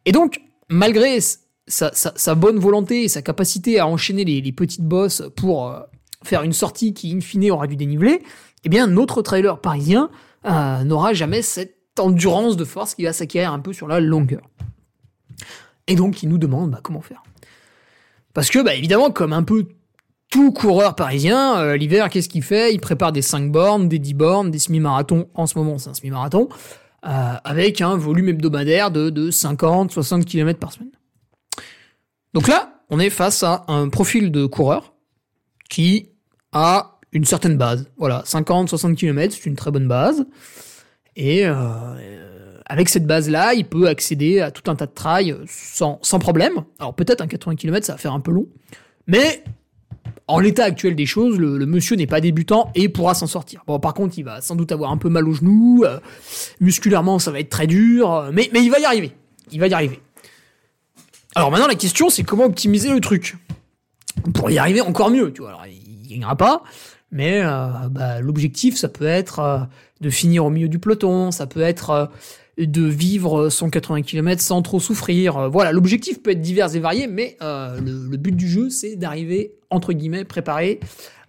[0.06, 1.20] Et donc, malgré
[1.68, 5.82] sa, bonne volonté et sa capacité à enchaîner les, petites bosses pour euh,
[6.24, 8.24] faire une sortie qui, in fine, aura du dénivelé,
[8.64, 10.10] eh bien, notre trailer parisien
[10.46, 14.42] euh, n'aura jamais cette endurance de force qui va s'acquérir un peu sur la longueur.
[15.88, 17.24] Et donc, il nous demande bah, comment faire?
[18.34, 19.68] Parce que, bah, évidemment, comme un peu
[20.30, 22.74] tout coureur parisien, euh, l'hiver, qu'est-ce qu'il fait?
[22.74, 25.30] Il prépare des 5 bornes, des 10 bornes, des semi-marathons.
[25.34, 26.50] En ce moment, c'est un semi-marathon.
[27.06, 30.92] Euh, avec un volume hebdomadaire de, de 50, 60 km par semaine.
[32.34, 34.94] Donc là, on est face à un profil de coureur
[35.70, 36.10] qui
[36.52, 37.90] a une certaine base.
[37.98, 40.26] Voilà, 50, 60 km, c'est une très bonne base.
[41.16, 46.00] Et euh, avec cette base-là, il peut accéder à tout un tas de trails sans,
[46.02, 46.64] sans problème.
[46.80, 48.48] Alors peut-être un 80 km, ça va faire un peu long.
[49.08, 49.44] Mais
[50.28, 53.64] en l'état actuel des choses, le, monsieur n'est pas débutant et pourra s'en sortir.
[53.68, 55.84] Bon, par contre, il va sans doute avoir un peu mal aux genoux.
[55.86, 56.00] Euh,
[56.60, 58.30] musculairement, ça va être très dur.
[58.34, 59.12] Mais, mais il va y arriver.
[59.52, 60.00] Il va y arriver.
[61.36, 63.38] Alors maintenant, la question, c'est comment optimiser le truc
[64.34, 65.50] pour y arriver encore mieux, tu vois.
[65.50, 66.64] Alors, il gagnera pas,
[67.12, 69.60] mais euh, bah, l'objectif, ça peut être euh,
[70.02, 72.06] de finir au milieu du peloton, ça peut être euh,
[72.58, 75.50] de vivre son 80 km sans trop souffrir.
[75.50, 79.56] Voilà, l'objectif peut être divers et varié, mais le, le, but du jeu, c'est d'arriver,
[79.70, 80.80] entre guillemets, préparé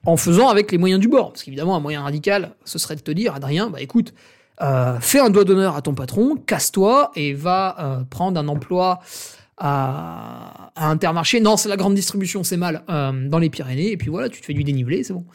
[0.07, 1.33] en faisant avec les moyens du bord.
[1.33, 4.15] Parce qu'évidemment, un moyen radical, ce serait de te dire, Adrien, bah écoute,
[5.01, 9.01] fais un doigt d'honneur à ton patron, casse-toi et va prendre un emploi
[9.59, 11.41] à, Intermarché.
[11.41, 13.91] Non, c'est la grande distribution, c'est mal, euh, dans les Pyrénées.
[13.93, 15.27] Et puis voilà, tu te fais du dénivelé, c'est bon.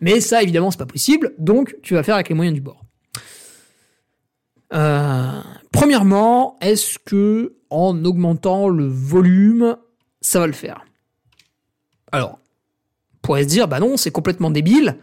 [0.00, 1.34] Mais ça, évidemment, c'est pas possible.
[1.38, 2.84] Donc, tu vas faire avec les moyens du bord.
[4.72, 5.40] Euh,
[5.72, 9.76] premièrement, est-ce que en augmentant le volume,
[10.20, 10.84] ça va le faire?
[12.12, 12.38] Alors,
[13.14, 14.98] on pourrait se dire, bah non, c'est complètement débile.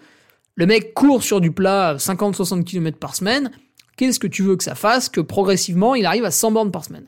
[0.55, 3.51] Le mec court sur du plat 50-60 km par semaine.
[3.95, 6.85] Qu'est-ce que tu veux que ça fasse que progressivement, il arrive à 100 bornes par
[6.85, 7.07] semaine?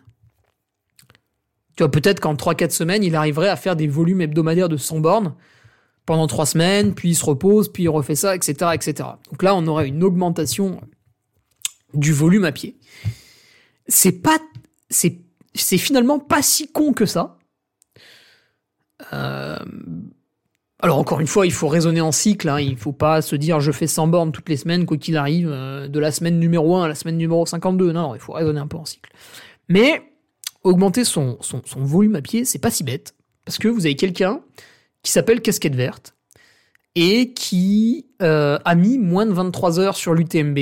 [1.75, 4.99] Tu vois, peut-être qu'en 3-4 semaines, il arriverait à faire des volumes hebdomadaires de 100
[4.99, 5.35] bornes
[6.05, 9.09] pendant 3 semaines, puis il se repose, puis il refait ça, etc., etc.
[9.31, 10.81] Donc là, on aurait une augmentation
[11.93, 12.77] du volume à pied.
[13.87, 14.37] C'est pas,
[14.89, 15.19] c'est,
[15.55, 17.37] c'est finalement pas si con que ça.
[19.13, 19.57] Euh,
[20.81, 22.47] alors encore une fois, il faut raisonner en cycle.
[22.47, 22.59] Hein.
[22.59, 25.49] Il faut pas se dire je fais 100 bornes toutes les semaines, quoi qu'il arrive,
[25.51, 27.91] euh, de la semaine numéro 1 à la semaine numéro 52.
[27.91, 29.11] Non, non, il faut raisonner un peu en cycle.
[29.67, 30.01] Mais
[30.63, 33.15] augmenter son, son, volume à pied, c'est pas si bête.
[33.45, 34.41] Parce que vous avez quelqu'un
[35.03, 36.15] qui s'appelle Casquette Verte
[36.95, 40.57] et qui euh, a mis moins de 23 heures sur l'UTMB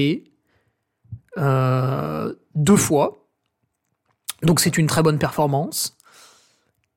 [1.38, 3.28] deux fois.
[4.44, 5.98] Donc c'est une très bonne performance.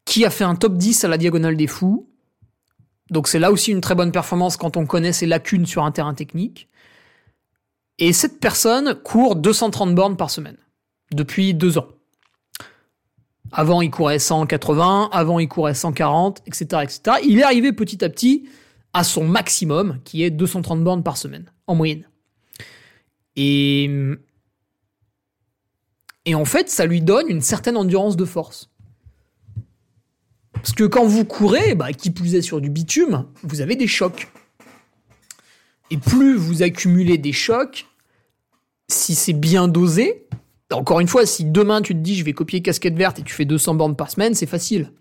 [0.04, 2.08] Qui a fait un top 10 à la Diagonale des Fous.
[3.10, 5.92] Donc c'est là aussi une très bonne performance quand on connaît ses lacunes sur un
[5.92, 6.68] terrain technique.
[7.98, 10.56] Et cette personne court 230 bornes par semaine
[11.12, 11.88] depuis deux ans.
[13.52, 17.16] Avant, il courait 180, avant, il courait 140, etc., etc.
[17.24, 18.48] Il est arrivé petit à petit
[18.92, 22.08] à son maximum, qui est 230 bornes par semaine, en moyenne.
[23.36, 24.16] Et,
[26.26, 28.70] et en fait, ça lui donne une certaine endurance de force.
[30.52, 33.86] Parce que quand vous courez, bah, qui plus est sur du bitume, vous avez des
[33.86, 34.28] chocs.
[35.90, 37.86] Et plus vous accumulez des chocs,
[38.88, 40.26] si c'est bien dosé,
[40.70, 43.34] encore une fois, si demain tu te dis je vais copier casquette verte et tu
[43.34, 44.92] fais 200 bornes par semaine, c'est facile.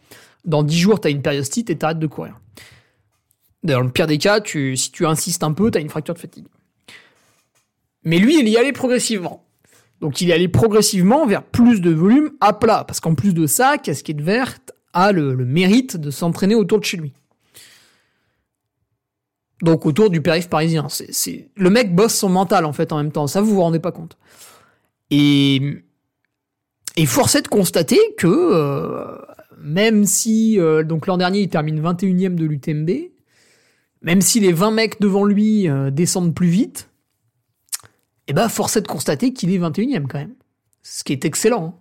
[0.45, 2.39] Dans 10 jours, tu as une périostite et t'arrêtes de courir.
[3.63, 6.19] Dans le pire des cas, si tu insistes un peu, tu as une fracture de
[6.19, 6.47] fatigue.
[8.03, 9.45] Mais lui, il y allait progressivement.
[10.01, 13.47] Donc il est allé progressivement vers plus de volume à plat, parce qu'en plus de
[13.47, 17.13] ça, Casquette Verte a le, mérite de s'entraîner autour de chez lui.
[19.61, 20.87] Donc autour du périph' parisien.
[21.55, 23.91] Le mec bosse son mental en fait en même temps, ça vous vous rendez pas
[23.91, 24.17] compte.
[25.11, 25.83] Et,
[27.05, 29.17] force est de constater que euh,
[29.61, 32.89] même si euh, donc l'an dernier il termine 21ème de l'UTMB,
[34.01, 36.88] même si les 20 mecs devant lui euh, descendent plus vite,
[38.29, 40.35] eh ben, force est de constater qu'il est 21 e quand même.
[40.83, 41.65] Ce qui est excellent.
[41.65, 41.73] Hein.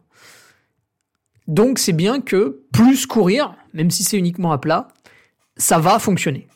[1.47, 4.89] Donc, c'est bien que plus courir, même si c'est uniquement à plat,
[5.57, 6.49] ça va fonctionner.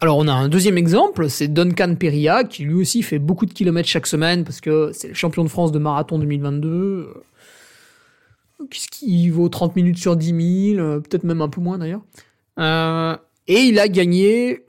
[0.00, 3.52] Alors, on a un deuxième exemple, c'est Duncan Perilla, qui lui aussi fait beaucoup de
[3.52, 7.14] kilomètres chaque semaine, parce que c'est le champion de France de marathon 2022.
[8.70, 12.02] Qu'est-ce qui vaut 30 minutes sur 10 000, peut-être même un peu moins d'ailleurs.
[12.58, 13.16] Euh,
[13.46, 14.66] et il a gagné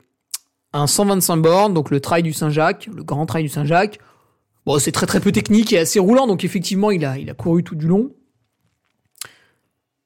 [0.72, 3.98] un 125 bornes, donc le trail du Saint-Jacques, le grand trail du Saint-Jacques.
[4.66, 7.74] Bon, c'est très très peu technique et assez roulant, donc effectivement, il a, couru tout
[7.74, 8.12] du long.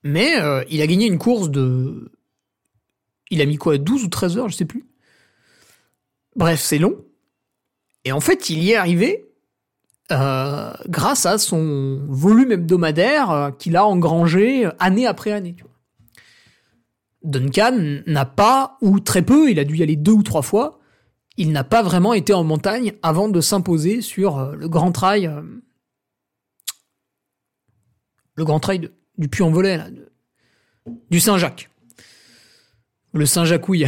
[0.03, 2.13] Mais euh, il a gagné une course de...
[3.31, 4.85] Il a mis quoi 12 ou 13 heures, je sais plus.
[6.37, 6.97] Bref, c'est long.
[8.05, 9.25] Et en fait, il y est arrivé
[10.13, 15.55] euh, grâce à son volume hebdomadaire euh, qu'il a engrangé année après année.
[15.57, 15.74] Tu vois.
[17.25, 20.79] Duncan n'a pas, ou très peu, il a dû y aller deux ou trois fois,
[21.37, 25.27] il n'a pas vraiment été en montagne avant de s'imposer sur euh, le grand trail,
[25.27, 25.43] euh,
[28.37, 29.81] le grand trail du Puy-en-Velay,
[31.11, 31.71] du Saint-Jacques.
[33.13, 33.87] Le Saint-Jacouille.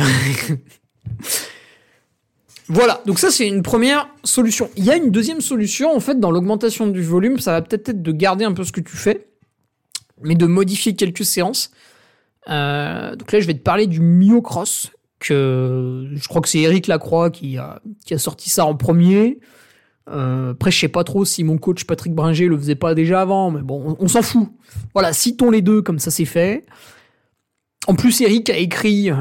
[2.68, 4.70] voilà, donc ça c'est une première solution.
[4.76, 7.90] Il y a une deuxième solution, en fait, dans l'augmentation du volume, ça va peut-être
[7.90, 9.28] être de garder un peu ce que tu fais,
[10.22, 11.70] mais de modifier quelques séances.
[12.48, 16.86] Euh, donc là, je vais te parler du myocross, que je crois que c'est Eric
[16.86, 17.80] Lacroix qui a,
[18.18, 19.40] sorti ça en premier.
[20.08, 23.22] Euh, après, je sais pas trop si mon coach Patrick Bringer le faisait pas déjà
[23.22, 24.48] avant, mais bon, on, s'en fout.
[24.94, 26.64] Voilà, citons les deux comme ça c'est fait.
[27.88, 29.16] En plus, Eric a écrit euh,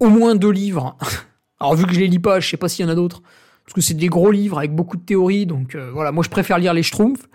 [0.00, 0.96] au moins deux livres.
[1.60, 3.22] Alors vu que je les lis pas, je sais pas s'il y en a d'autres,
[3.64, 6.58] parce que c'est des gros livres avec beaucoup de théories, donc voilà, moi je préfère
[6.58, 7.28] lire les Schtroumpfs.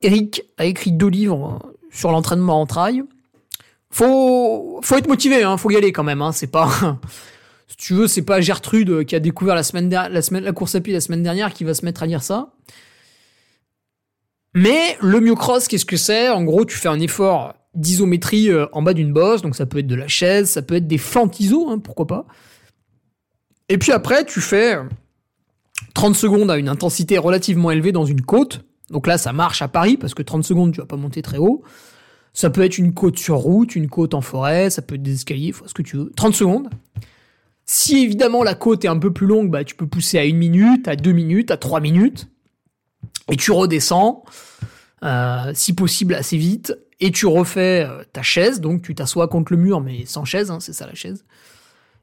[0.00, 3.02] Eric a écrit deux livres sur l'entraînement en trail
[3.90, 6.22] faut faut être motivé, hein, faut y aller quand même.
[6.22, 6.68] Hein, c'est pas
[7.68, 10.74] si tu veux, c'est pas Gertrude qui a découvert la semaine la semaine la course
[10.74, 12.52] à pied la semaine dernière qui va se mettre à lire ça.
[14.54, 16.30] Mais le myocross, qu'est-ce que c'est?
[16.30, 19.78] En gros, tu fais un effort d'isométrie euh, en bas d'une bosse, donc ça peut
[19.78, 22.26] être de la chaise, ça peut être des fentes iso, hein, pourquoi pas.
[23.68, 24.78] Et puis après, tu fais
[25.94, 28.64] 30 secondes à une intensité relativement élevée dans une côte.
[28.90, 31.38] Donc là, ça marche à Paris parce que 30 secondes, tu vas pas monter très
[31.38, 31.62] haut.
[32.32, 35.14] Ça peut être une côte sur route, une côte en forêt, ça peut être des
[35.14, 36.12] escaliers, faut ce que tu veux.
[36.16, 36.68] 30 secondes.
[37.64, 40.38] Si évidemment la côte est un peu plus longue, bah, tu peux pousser à une
[40.38, 42.28] minute, à deux minutes, à trois minutes.
[43.30, 44.24] Et tu redescends,
[45.04, 49.52] euh, si possible assez vite, et tu refais euh, ta chaise, donc tu t'assois contre
[49.52, 51.24] le mur, mais sans chaise, hein, c'est ça la chaise.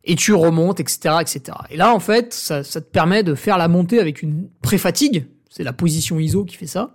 [0.03, 1.57] Et tu remontes, etc., etc.
[1.71, 5.25] Et là, en fait, ça, ça te permet de faire la montée avec une pré-fatigue.
[5.49, 6.93] C'est la position ISO qui fait ça.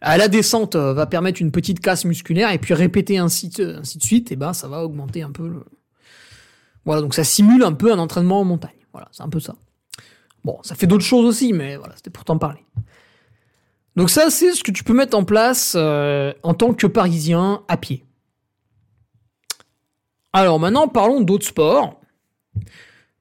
[0.00, 3.80] À la descente euh, va permettre une petite casse musculaire et puis répéter ainsi, de
[3.82, 5.64] suite, et ben ça va augmenter un peu le...
[6.84, 8.70] Voilà, donc ça simule un peu un entraînement en montagne.
[8.92, 9.56] Voilà, c'est un peu ça.
[10.44, 12.64] Bon, ça fait d'autres choses aussi, mais voilà, c'était pour t'en parler.
[13.96, 17.62] Donc ça, c'est ce que tu peux mettre en place euh, en tant que Parisien
[17.66, 18.04] à pied.
[20.32, 22.00] Alors maintenant, parlons d'autres sports.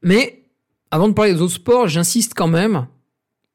[0.04, 0.44] Mais
[0.92, 2.88] avant de parler des autres sports, j'insiste quand même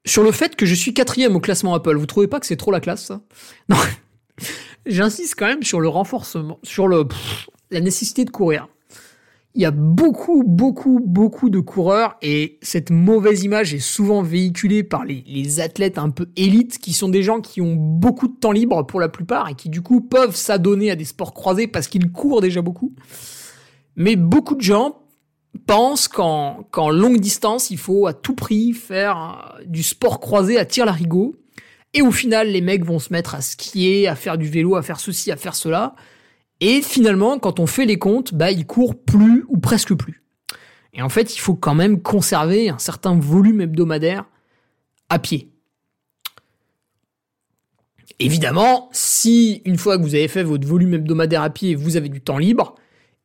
[0.05, 1.97] sur le fait que je suis quatrième au classement Apple.
[1.97, 3.21] Vous trouvez pas que c'est trop la classe, ça?
[3.69, 3.77] Non.
[4.87, 7.05] J'insiste quand même sur le renforcement, sur le,
[7.71, 8.69] la nécessité de courir.
[9.55, 14.83] Il y a beaucoup, beaucoup, beaucoup de coureurs et cette mauvaise image est souvent véhiculée
[14.83, 18.51] par les athlètes un peu élites qui sont des gens qui ont beaucoup de temps
[18.51, 21.87] libre pour la plupart et qui du coup peuvent s'adonner à des sports croisés parce
[21.87, 22.95] qu'ils courent déjà beaucoup.
[23.95, 25.02] Mais beaucoup de gens
[25.59, 30.65] pense qu'en longue distance, il faut à tout prix faire euh, du sport croisé à
[30.65, 31.35] tir larigot.
[31.95, 34.83] Et au final, les mecs vont se mettre à skier, à faire du vélo, à
[34.83, 35.95] faire ceci, à faire cela.
[36.61, 40.23] Et finalement, quand on fait les comptes, bah, ils courent plus ou presque plus.
[40.95, 44.25] Et en fait, il faut quand même conserver un certain volume hebdomadaire
[45.09, 45.51] à pied.
[48.19, 52.09] Évidemment, si une fois que vous avez fait votre volume hebdomadaire à pied, vous avez
[52.09, 52.77] du temps libre,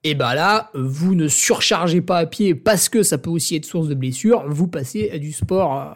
[0.04, 3.66] et bah là, vous ne surchargez pas à pied parce que ça peut aussi être
[3.66, 5.80] source de blessures, vous passez à du sport.
[5.80, 5.94] Euh,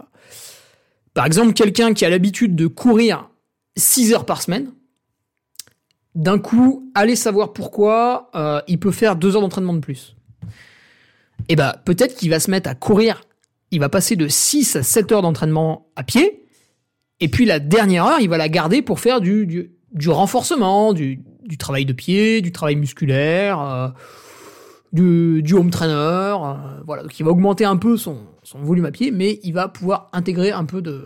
[1.13, 3.29] par exemple, quelqu'un qui a l'habitude de courir
[3.77, 4.71] 6 heures par semaine,
[6.15, 10.15] d'un coup, allez savoir pourquoi, euh, il peut faire 2 heures d'entraînement de plus.
[11.47, 13.21] Et bah peut-être qu'il va se mettre à courir.
[13.71, 16.45] Il va passer de 6 à 7 heures d'entraînement à pied.
[17.19, 20.93] Et puis la dernière heure, il va la garder pour faire du, du, du renforcement,
[20.93, 23.87] du, du, travail de pied, du travail musculaire, euh,
[24.93, 25.93] du, home trainer.
[25.93, 26.53] Euh,
[26.85, 28.19] voilà, donc il va augmenter un peu son,
[28.55, 31.05] volume à pied, mais il va pouvoir intégrer un peu de,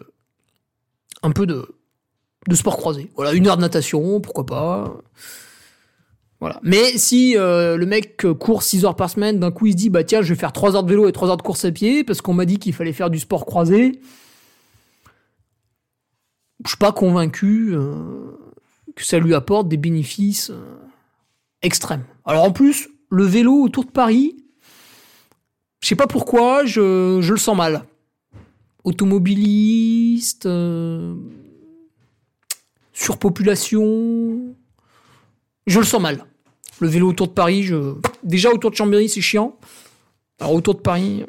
[2.53, 3.11] sport croisé.
[3.15, 4.97] Voilà, une heure de natation, pourquoi pas.
[6.39, 6.59] Voilà.
[6.63, 9.89] Mais si euh, le mec court 6 heures par semaine, d'un coup il se dit
[9.89, 11.71] bah tiens je vais faire 3 heures de vélo et 3 heures de course à
[11.71, 14.01] pied parce qu'on m'a dit qu'il fallait faire du sport croisé.
[16.63, 17.73] Je suis pas convaincu
[18.95, 20.77] que ça lui apporte des bénéfices euh,
[21.61, 22.05] extrêmes.
[22.25, 24.35] Alors en plus, le vélo autour de Paris,
[25.81, 27.85] je sais pas pourquoi, je, je le sens mal.
[28.83, 30.47] Automobiliste,
[32.93, 34.55] surpopulation,
[35.67, 36.25] je le sens mal.
[36.79, 37.95] Le vélo autour de Paris, je...
[38.23, 39.57] déjà autour de Chambéry, c'est chiant.
[40.39, 41.25] Alors autour de Paris.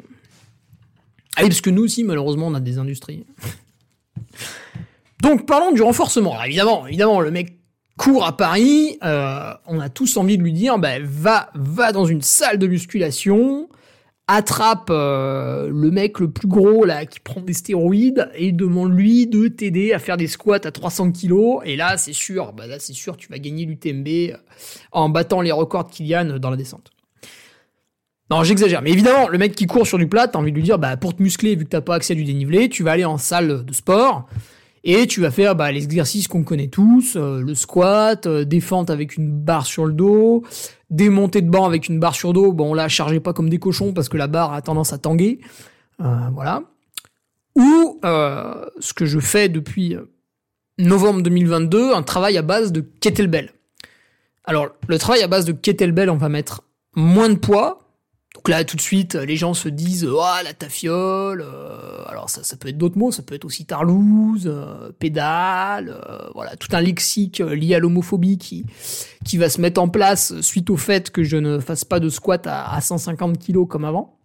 [1.35, 3.25] Ah parce que nous aussi, malheureusement, on a des industries.
[5.21, 6.33] Donc parlons du renforcement.
[6.33, 7.56] Alors évidemment, évidemment, le mec
[7.97, 8.97] court à Paris.
[9.03, 12.67] Euh, on a tous envie de lui dire, bah, va, va dans une salle de
[12.67, 13.67] musculation,
[14.27, 19.47] attrape euh, le mec le plus gros là qui prend des stéroïdes et demande-lui de
[19.47, 21.61] t'aider à faire des squats à 300 kilos.
[21.65, 24.37] Et là c'est sûr bah là c'est sûr tu vas gagner l'UTMB euh,
[24.91, 26.91] en battant les records de Kylian dans la descente.
[28.29, 28.81] Non j'exagère.
[28.81, 30.97] Mais évidemment le mec qui court sur du plat t'as envie de lui dire bah
[30.97, 33.17] pour te muscler vu que t'as pas accès à du dénivelé tu vas aller en
[33.17, 34.27] salle de sport
[34.87, 38.45] et tu vas faire bah, les exercices qu'on connaît tous, euh, le squat, euh,
[38.87, 40.43] avec une barre sur le dos,
[40.89, 42.53] démonter de banc avec une barre sur le dos.
[42.53, 45.41] Bon là, chargez pas comme des cochons parce que la barre a tendance à tanguer.
[46.01, 46.63] Euh, voilà.
[47.57, 47.99] Ou
[48.79, 49.97] ce que je fais depuis
[50.77, 53.51] novembre 2022, un travail à base de kettlebell.
[54.45, 56.63] Alors le travail à base de kettlebell, on va mettre
[56.95, 57.86] moins de poids,
[58.47, 61.41] donc là, tout de suite, les gens se disent oh, la tafiole.
[61.41, 65.89] Euh, alors ça, ça peut être d'autres mots, ça peut être aussi tarlouse, euh, pédale,
[65.89, 68.65] euh, voilà, tout un lexique lié à l'homophobie qui
[69.25, 72.07] qui va se mettre en place suite au fait que je ne fasse pas de
[72.07, 74.17] squat à, 150 kilos comme avant.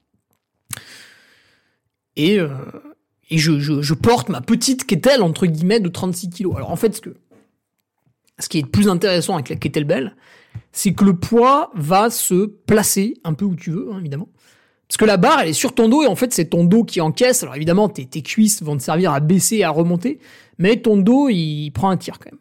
[2.15, 2.39] Et
[3.31, 6.55] et je, je, porte ma petite kettle entre guillemets de 36 kilos.
[6.55, 7.17] Alors en fait, ce que
[8.39, 10.15] ce qui est le plus intéressant avec la kettlebell,
[10.73, 14.29] c'est que le poids va se placer un peu où tu veux, hein, évidemment.
[14.89, 16.85] Parce que la barre, elle est sur ton dos et en fait, c'est ton dos
[16.85, 17.43] qui encaisse.
[17.43, 20.19] Alors évidemment, tes, cuisses vont te servir à baisser et à remonter,
[20.59, 22.41] mais ton dos, il prend un tir quand même.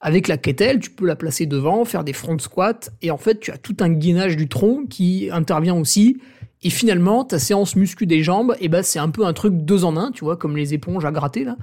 [0.00, 3.40] Avec la kettle, tu peux la placer devant, faire des front squats, et en fait,
[3.40, 6.18] tu as tout un gainage du tronc qui intervient aussi.
[6.62, 9.54] Et finalement, ta séance muscu des jambes, et eh ben, c'est un peu un truc
[9.54, 11.56] deux en un, tu vois, comme les éponges à gratter là.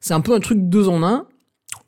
[0.00, 1.26] C'est un peu un truc deux en un,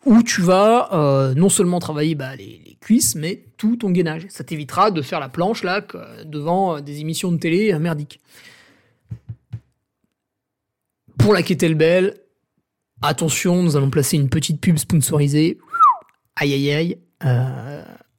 [0.06, 4.26] où tu vas euh, non seulement travailler bah, les, cuisses, mais tout ton gainage.
[4.30, 5.82] Ça t'évitera de faire la planche là
[6.24, 8.20] devant euh, des émissions de télé euh, merdiques.
[11.18, 12.18] Pour la kettlebell,
[13.02, 15.58] attention, nous allons placer une petite pub sponsorisée.
[16.36, 16.98] Aïe aïe aïe.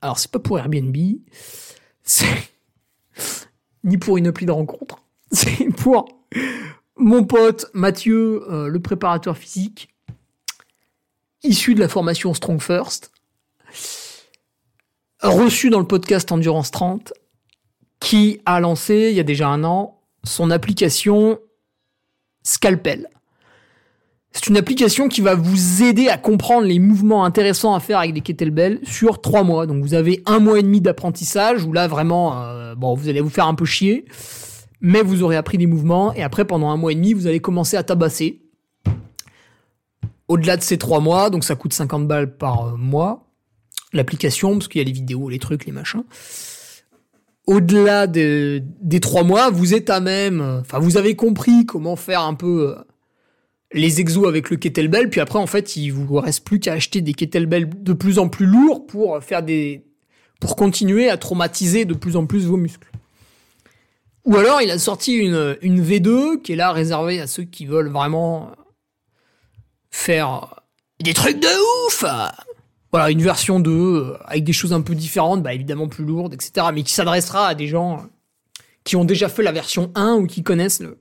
[0.02, 0.96] alors c'est pas pour Airbnb,
[3.84, 5.02] ni pour une appli de rencontre,
[5.32, 6.06] c'est pour
[6.96, 9.91] mon pote Mathieu, le préparateur physique,
[11.44, 13.12] issu de la formation Strong First,
[15.22, 17.14] reçu dans le podcast Endurance 30,
[18.00, 21.40] qui a lancé, il y a déjà un an, son application
[22.44, 23.08] Scalpel.
[24.34, 28.14] C'est une application qui va vous aider à comprendre les mouvements intéressants à faire avec
[28.14, 29.68] des kettlebells sur trois mois.
[29.68, 33.20] Donc vous avez un mois et demi d'apprentissage où là vraiment, euh, bon, vous allez
[33.20, 34.06] vous faire un peu chier,
[34.80, 37.42] mais vous aurez appris des mouvements et après pendant un mois et demi, vous allez
[37.42, 38.42] commencer à tabasser
[40.32, 43.28] au-delà de ces trois mois, donc ça coûte 50 balles par euh, mois,
[43.92, 46.04] l'application, parce qu'il y a les vidéos, les trucs, les machins.
[47.48, 48.64] Au-delà des
[49.02, 52.70] trois mois, vous êtes à même, euh, enfin, vous avez compris comment faire un peu
[52.70, 52.82] euh,
[53.74, 57.02] les exos avec le kettlebell, puis après, en fait, il vous reste plus qu'à acheter
[57.02, 59.44] des kettlebells de plus en plus lourds pour faire
[60.56, 62.90] continuer à traumatiser de plus en plus vos muscles.
[64.24, 67.90] Ou alors, il a sorti une V2 qui est là réservée à ceux qui veulent
[67.90, 68.52] vraiment
[69.92, 70.62] faire
[71.00, 72.04] des trucs de ouf
[72.92, 76.34] voilà, une version 2 euh, avec des choses un peu différentes, bah évidemment plus lourdes,
[76.34, 76.68] etc.
[76.74, 78.06] Mais qui s'adressera à des gens
[78.84, 80.98] qui ont déjà fait la version 1 ou qui connaissent le,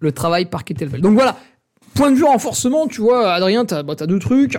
[0.00, 1.00] le travail par kettlebell.
[1.00, 1.38] Donc voilà,
[1.94, 4.58] point de vue renforcement, tu vois, Adrien, t'as bah, as deux trucs.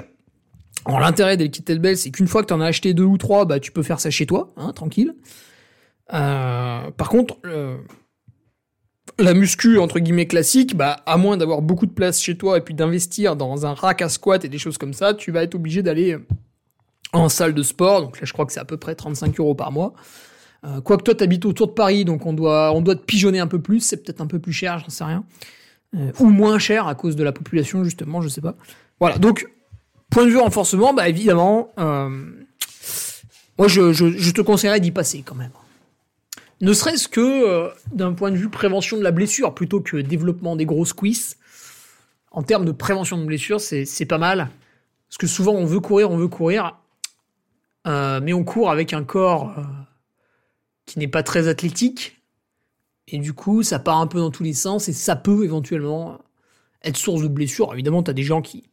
[0.86, 3.60] Alors l'intérêt des kettlebells, c'est qu'une fois que t'en as acheté deux ou trois, bah
[3.60, 5.16] tu peux faire ça chez toi, hein, tranquille.
[6.14, 7.38] Euh, par contre,
[9.18, 12.62] la muscu entre guillemets classique, bah à moins d'avoir beaucoup de place chez toi et
[12.62, 15.56] puis d'investir dans un rack à squat et des choses comme ça, tu vas être
[15.56, 16.18] obligé d'aller
[17.14, 18.02] en salle de sport.
[18.02, 19.94] Donc là, je crois que c'est à peu près 35 euros par mois.
[20.66, 23.48] Euh, Quoique toi, t'habites autour de Paris, donc on doit, on doit te pigeonner un
[23.48, 23.80] peu plus.
[23.80, 25.24] C'est peut-être un peu plus cher, j'en sais rien.
[25.96, 28.56] Euh, ou moins cher à cause de la population, justement, je sais pas.
[29.00, 29.48] Voilà, donc,
[30.10, 32.10] point de vue renforcement, bah évidemment, euh,
[33.58, 35.52] moi je te conseillerais d'y passer quand même.
[36.62, 40.56] Ne serait-ce que euh, d'un point de vue prévention de la blessure, plutôt que développement
[40.56, 41.38] des grosses cuisses.
[42.32, 44.50] En termes de prévention de blessure, c'est pas mal.
[45.10, 46.78] Parce que souvent, on veut courir, on veut courir,
[47.88, 49.64] euh, mais on court avec un corps euh,
[50.86, 52.22] qui n'est pas très athlétique.
[53.08, 56.20] Et du coup, ça part un peu dans tous les sens et ça peut éventuellement
[56.84, 57.72] être source de blessure.
[57.74, 58.64] Évidemment, tu as des gens qui,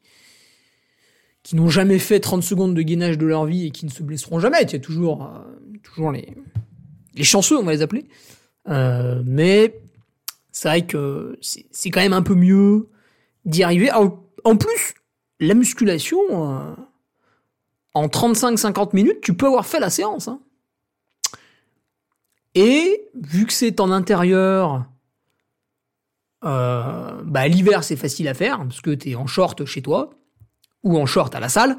[1.42, 4.02] qui n'ont jamais fait 30 secondes de gainage de leur vie et qui ne se
[4.02, 4.62] blesseront jamais.
[4.62, 5.30] Il y a toujours,
[5.82, 6.34] toujours les,
[7.14, 8.06] les chanceux, on va les appeler.
[8.68, 9.80] Euh, mais
[10.50, 12.88] c'est vrai que c'est quand même un peu mieux
[13.44, 13.90] d'y arriver.
[13.92, 14.94] En, en plus,
[15.40, 16.74] la musculation, euh,
[17.94, 20.28] en 35-50 minutes, tu peux avoir fait la séance.
[20.28, 20.40] hein.
[22.54, 24.84] Et vu que c'est en intérieur,
[26.44, 30.10] euh, bah, l'hiver c'est facile à faire parce que tu es en short chez toi
[30.82, 31.78] ou en short à la salle.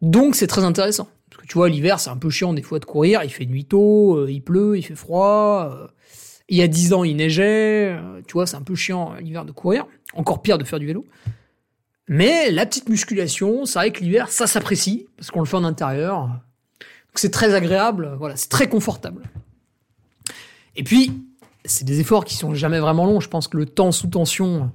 [0.00, 1.08] Donc c'est très intéressant.
[1.48, 4.16] Tu vois, l'hiver c'est un peu chiant des fois de courir, il fait nuit tôt,
[4.16, 5.70] euh, il pleut, il fait froid.
[5.72, 5.86] euh,
[6.48, 9.44] il y a 10 ans il neigeait, euh, tu vois, c'est un peu chiant l'hiver
[9.44, 9.86] de courir.
[10.14, 11.06] Encore pire de faire du vélo.
[12.08, 15.64] Mais la petite musculation, c'est vrai que l'hiver ça s'apprécie parce qu'on le fait en
[15.64, 16.28] intérieur.
[17.14, 19.22] C'est très agréable, voilà, c'est très confortable.
[20.76, 21.12] Et puis,
[21.64, 23.20] c'est des efforts qui sont jamais vraiment longs.
[23.20, 24.70] Je pense que le temps sous tension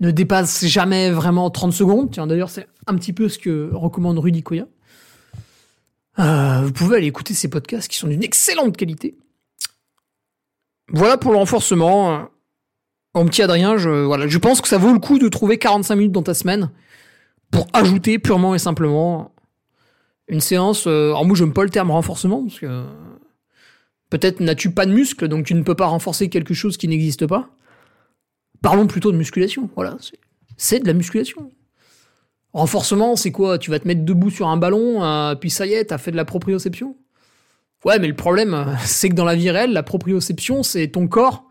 [0.00, 2.10] ne dépasse jamais vraiment 30 secondes.
[2.10, 4.66] D'ailleurs, c'est un petit peu ce que recommande Rudy Koya.
[6.18, 9.16] Euh, vous pouvez aller écouter ces podcasts qui sont d'une excellente qualité.
[10.88, 12.28] Voilà pour le renforcement.
[13.14, 15.96] Mon petit Adrien, je, voilà, je pense que ça vaut le coup de trouver 45
[15.96, 16.70] minutes dans ta semaine
[17.50, 19.34] pour ajouter purement et simplement
[20.28, 20.86] une séance.
[20.86, 22.84] Euh, alors moi, j'aime pas le terme renforcement parce que
[24.10, 27.26] peut-être n'as-tu pas de muscle, donc tu ne peux pas renforcer quelque chose qui n'existe
[27.26, 27.48] pas.
[28.62, 29.70] Parlons plutôt de musculation.
[29.74, 29.96] Voilà,
[30.56, 31.50] c'est de la musculation.
[32.52, 33.58] Renforcement, c'est quoi?
[33.58, 36.10] Tu vas te mettre debout sur un ballon, euh, puis ça y est, t'as fait
[36.10, 36.96] de la proprioception?
[37.84, 41.44] Ouais, mais le problème, c'est que dans la vie réelle, la proprioception, c'est ton corps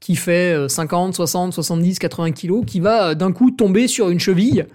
[0.00, 4.10] qui fait euh, 50, 60, 70, 80 kilos, qui va euh, d'un coup tomber sur
[4.10, 4.66] une cheville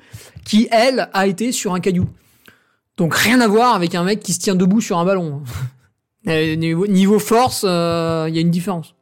[0.45, 2.07] qui, elle, a été sur un caillou.
[2.97, 5.41] Donc rien à voir avec un mec qui se tient debout sur un ballon.
[6.29, 8.95] Euh, niveau, force, il y a une différence.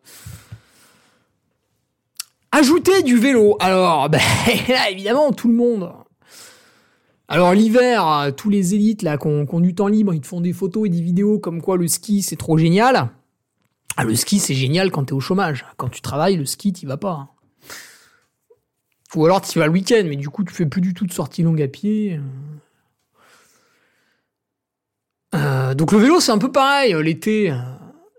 [2.51, 3.57] Ajouter du vélo.
[3.59, 4.19] Alors, ben,
[4.89, 5.88] évidemment, tout le monde.
[7.34, 10.41] Alors l'hiver, euh, tous les élites là qui ont, du temps libre, ils te font
[10.41, 13.09] des photos et des vidéos comme quoi le ski c'est trop génial.
[13.95, 15.65] Ah, le ski c'est génial quand t'es au chômage.
[15.77, 17.29] Quand tu travailles, le ski t'y vas pas.
[19.15, 21.13] Ou alors tu vas le week-end, mais du coup tu fais plus du tout de
[21.13, 22.19] sorties longues à pied.
[25.34, 27.49] Euh, donc le vélo c'est un peu pareil euh, l'été.
[27.49, 27.55] euh,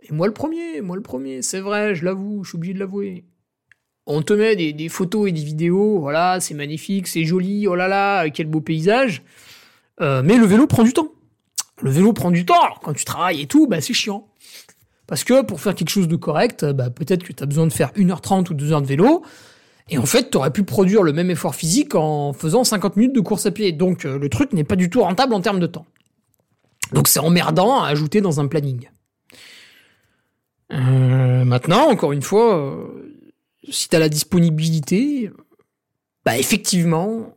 [0.01, 2.79] Et moi le premier, moi le premier, c'est vrai, je l'avoue, je suis obligé de
[2.79, 3.27] l'avouer.
[4.07, 7.87] On te met des, photos et des vidéos, voilà, c'est magnifique, c'est joli, oh là
[7.87, 9.23] là, quel beau paysage.
[10.01, 11.13] Euh, mais le vélo prend du temps.
[11.81, 14.29] Le vélo prend du temps, alors quand tu travailles et tout, bah c'est chiant.
[15.07, 17.73] Parce que pour faire quelque chose de correct, bah, peut-être que tu as besoin de
[17.73, 19.23] faire 1h30 ou 2 heures de vélo.
[19.89, 23.15] Et en fait, tu aurais pu produire le même effort physique en faisant 50 minutes
[23.15, 23.73] de course à pied.
[23.73, 25.87] Donc euh, le truc n'est pas du tout rentable en termes de temps.
[26.93, 28.89] Donc c'est emmerdant à ajouter dans un planning.
[30.73, 32.89] Euh, maintenant, encore une fois,
[33.71, 35.31] si tu as la disponibilité,
[36.25, 37.35] bah effectivement,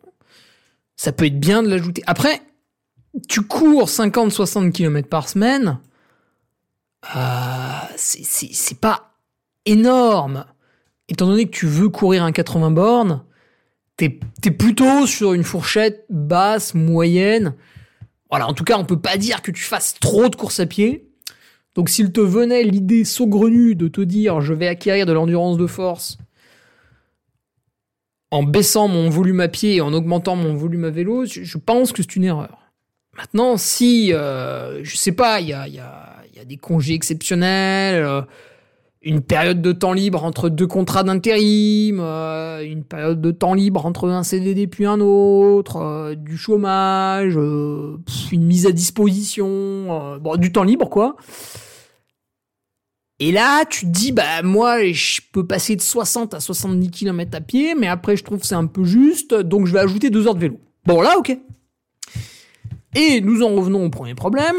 [0.96, 2.04] ça peut être bien de l'ajouter.
[2.08, 2.42] Après,
[3.28, 5.80] tu cours 50-60 km par semaine,
[7.16, 7.20] euh,
[7.96, 9.14] c'est- pas
[9.66, 10.46] énorme.
[11.08, 13.24] Étant donné que tu veux courir un 80 bornes,
[13.98, 17.56] t'es es plutôt sur une fourchette basse, moyenne.
[18.30, 20.66] Voilà, en tout cas, on peut pas dire que tu fasses trop de courses à
[20.66, 21.08] pied.
[21.76, 25.68] Donc s'il te venait l'idée saugrenue de te dire je vais acquérir de l'endurance de
[25.68, 26.18] force
[28.36, 31.94] en baissant mon volume à pied et en augmentant mon volume à vélo, je, pense
[31.94, 32.58] que c'est une erreur.
[33.16, 35.68] Maintenant, si, euh, je sais pas, il y a,
[36.46, 38.22] des congés exceptionnels, euh,
[39.02, 43.86] une période de temps libre entre deux contrats d'intérim, euh, une période de temps libre
[43.86, 50.64] entre un CDD puis un autre, euh, du chômage, une mise à disposition, du temps
[50.64, 51.16] libre quoi.
[53.20, 57.38] Et là, tu te dis, bah moi, je peux passer de 60 à 70 km
[57.38, 60.10] à pied, mais après, je trouve que c'est un peu juste, donc je vais ajouter
[60.10, 60.60] deux heures de vélo.
[60.86, 61.38] Bon, là, ok.
[62.96, 64.56] Et nous en revenons au premier problème,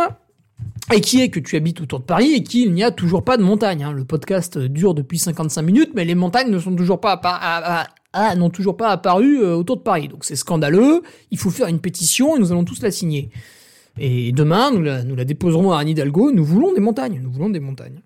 [0.94, 3.36] et qui est que tu habites autour de Paris et qu'il n'y a toujours pas
[3.36, 3.82] de montagne.
[3.84, 3.92] hein.
[3.92, 7.86] Le podcast dure depuis 55 minutes, mais les montagnes ne sont toujours pas à- à-
[8.12, 10.08] à- n'ont toujours pas apparu euh, autour de Paris.
[10.08, 11.02] Donc c'est scandaleux.
[11.30, 13.30] Il faut faire une pétition et nous allons tous la signer.
[13.98, 16.30] Et demain, nous la, nous la déposerons à Anne Hidalgo.
[16.30, 17.20] Nous voulons des montagnes.
[17.22, 18.00] Nous voulons des montagnes.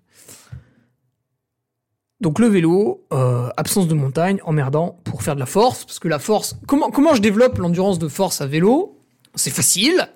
[2.21, 6.07] Donc le vélo, euh, absence de montagne, emmerdant pour faire de la force, parce que
[6.07, 8.95] la force, comment, je développe l'endurance de force à vélo?
[9.33, 10.07] C'est facile.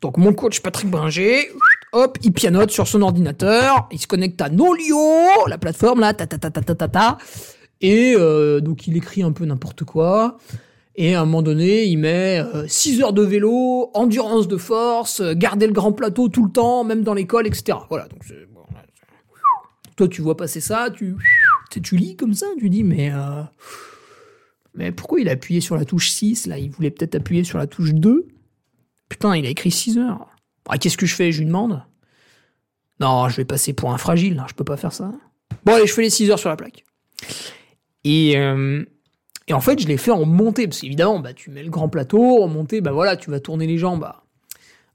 [0.00, 1.50] Donc mon coach Patrick Bringer,
[1.92, 6.26] hop, il pianote sur son ordinateur, il se connecte à Nolio, la plateforme là, ta
[6.26, 7.18] ta ta ta ta ta ta,
[7.82, 10.38] et euh, donc il écrit un peu n'importe quoi.
[10.96, 15.66] Et à un moment donné, il met 6 heures de vélo, endurance de force, garder
[15.66, 17.78] le grand plateau tout le temps, même dans l'école, etc.
[17.88, 18.08] Voilà.
[18.08, 18.22] Donc,
[19.96, 21.14] toi, tu vois passer ça, tu,
[21.78, 23.42] tu lis comme ça, tu dis, mais, euh,
[24.74, 27.58] mais pourquoi il a appuyé sur la touche 6 Là, il voulait peut-être appuyer sur
[27.58, 28.26] la touche 2.
[29.08, 30.28] Putain, il a écrit 6 heures.
[30.68, 31.32] Ah, Qu'est-ce que je fais?
[31.32, 31.82] Je lui demande.
[33.00, 35.12] Non, je vais passer pour un fragile, là, je peux pas faire ça.
[35.64, 36.84] Bon, allez, je fais les 6 heures sur la plaque.
[38.04, 38.84] Et, euh,
[39.46, 41.88] et en fait, je l'ai fait en montée, parce qu'évidemment, bah, tu mets le grand
[41.88, 44.22] plateau, en montée, bah voilà, tu vas tourner les jambes à,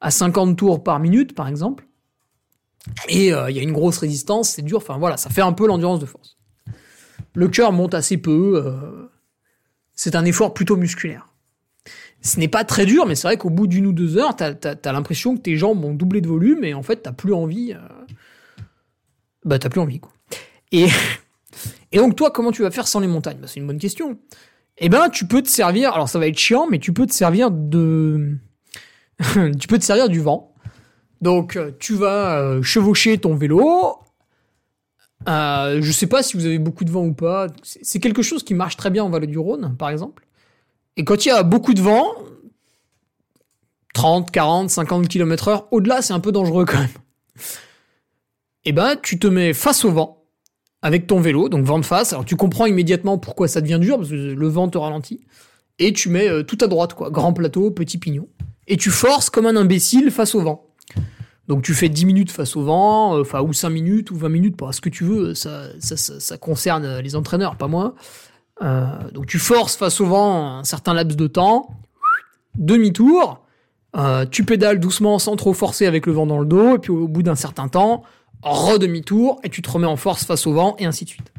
[0.01, 1.85] à 50 tours par minute, par exemple.
[3.09, 5.53] Et euh, il y a une grosse résistance, c'est dur, enfin voilà, ça fait un
[5.53, 6.34] peu l'endurance de force.
[7.35, 9.09] Le cœur monte assez peu, euh,
[9.93, 11.27] c'est un effort plutôt musculaire.
[12.21, 14.53] Ce n'est pas très dur, mais c'est vrai qu'au bout d'une ou deux heures, t'as
[14.63, 17.73] as, l'impression que tes jambes ont doublé de volume, et en fait, t'as plus envie.
[17.73, 18.63] Euh,
[19.43, 20.11] bah, t'as plus envie, quoi.
[20.71, 20.87] Et.
[21.93, 23.37] Donc toi, comment tu vas faire sans les montagnes?
[23.39, 24.17] Bah, C'est une bonne question.
[24.77, 25.93] Eh ben, tu peux te servir.
[25.93, 28.37] Alors ça va être chiant, mais tu peux te servir de.
[29.59, 30.53] tu peux te servir du vent.
[31.21, 33.97] Donc tu vas euh, chevaucher ton vélo.
[35.27, 37.47] Euh, je sais pas si vous avez beaucoup de vent ou pas.
[37.63, 40.25] C'est quelque chose qui marche très bien en Vallée du Rhône, par exemple.
[40.97, 42.05] Et quand il y a beaucoup de vent,
[43.93, 46.89] 30, 40, 50 km heure, au-delà, c'est un peu dangereux quand même.
[48.65, 50.23] Eh ben, tu te mets face au vent
[50.81, 52.13] avec ton vélo, donc vent de face.
[52.13, 55.21] Alors tu comprends immédiatement pourquoi ça devient dur, parce que le vent te ralentit.
[55.79, 57.09] Et tu mets euh, tout à droite, quoi.
[57.09, 58.27] Grand plateau, petit pignon.
[58.67, 60.67] Et tu forces comme un imbécile face au vent.
[61.47, 64.29] Donc tu fais 10 minutes face au vent, euh, enfin, ou 5 minutes, ou 20
[64.29, 65.35] minutes, pour ce que tu veux.
[65.35, 67.95] Ça, ça, ça, ça concerne les entraîneurs, pas moi.
[68.63, 71.69] Euh, donc tu forces face au vent un certain laps de temps.
[72.55, 73.41] Demi-tour.
[73.95, 76.75] Euh, tu pédales doucement sans trop forcer avec le vent dans le dos.
[76.75, 78.03] Et puis au bout d'un certain temps,
[78.41, 81.31] re-demi-tour, et tu te remets en force face au vent, et ainsi de suite.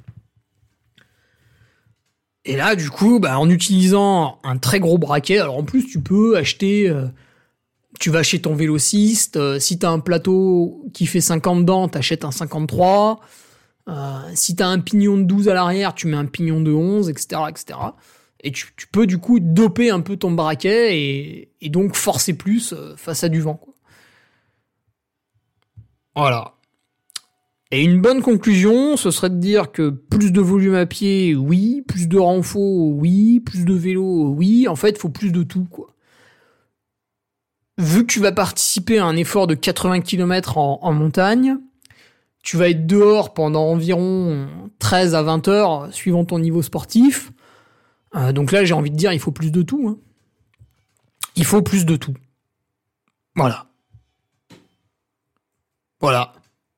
[2.44, 6.00] Et là, du coup, bah, en utilisant un très gros braquet, alors en plus, tu
[6.00, 6.94] peux acheter,
[7.99, 12.24] tu vas chez ton vélociste, euh, si t'as un plateau qui fait 50 dents, t'achètes
[12.24, 13.20] un 53,
[13.88, 17.09] euh, si t'as un pignon de 12 à l'arrière, tu mets un pignon de 11,
[17.09, 17.78] etc., etc.
[18.40, 20.99] Et tu, peux, du coup, doper un peu ton braquet
[21.61, 23.61] et, donc forcer plus euh, face à du vent.
[26.14, 26.55] Voilà.
[27.72, 31.82] Et une bonne conclusion, ce serait de dire que plus de volume à pied, oui,
[31.86, 35.66] plus de renfort, oui, plus de vélo, oui, en fait, il faut plus de tout,
[35.68, 35.95] quoi.
[37.78, 41.58] Vu que tu vas participer à un effort de 80 km en, montagne,
[42.42, 44.48] tu vas être dehors pendant environ
[44.78, 47.32] 13 à 20 heures, suivant ton niveau sportif.
[48.14, 49.88] Euh, donc là, j'ai envie de dire, il faut plus de tout.
[49.88, 49.98] Hein.
[51.34, 52.14] Il faut plus de tout.
[53.34, 53.66] Voilà.
[56.00, 56.32] Voilà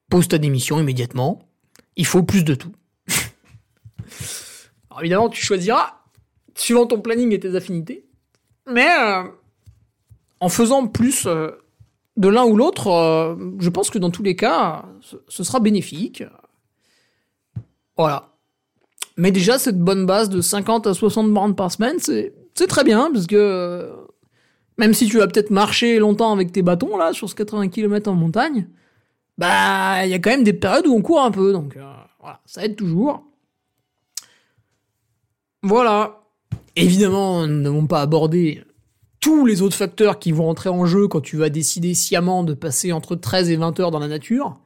[0.08, 1.48] pose ta démission immédiatement.
[1.96, 2.72] Il faut plus de tout.
[4.90, 6.00] Alors évidemment, tu choisiras
[6.54, 8.06] suivant ton planning et tes affinités.
[8.66, 9.24] Mais euh,
[10.40, 11.50] en faisant plus euh,
[12.16, 14.84] de l'un ou l'autre, euh, je pense que dans tous les cas,
[15.28, 16.24] ce, sera bénéfique.
[17.96, 18.30] Voilà.
[19.16, 22.32] Mais déjà, cette bonne base de 50 à 60 bornes par semaine, c'est
[22.68, 23.90] très bien, parce que
[24.78, 28.10] même si tu vas peut-être marcher longtemps avec tes bâtons, là, sur ce 80 km
[28.10, 28.68] en montagne,
[29.36, 31.82] bah, il y a quand même des périodes où on court un peu, donc euh,
[32.46, 33.24] ça aide toujours.
[35.62, 36.20] Voilà.
[36.76, 38.64] Évidemment, nous n'avons pas abordé
[39.28, 42.54] tous les autres facteurs qui vont entrer en jeu quand tu vas décider sciemment de
[42.54, 44.58] passer entre 13 et 20 heures dans la nature,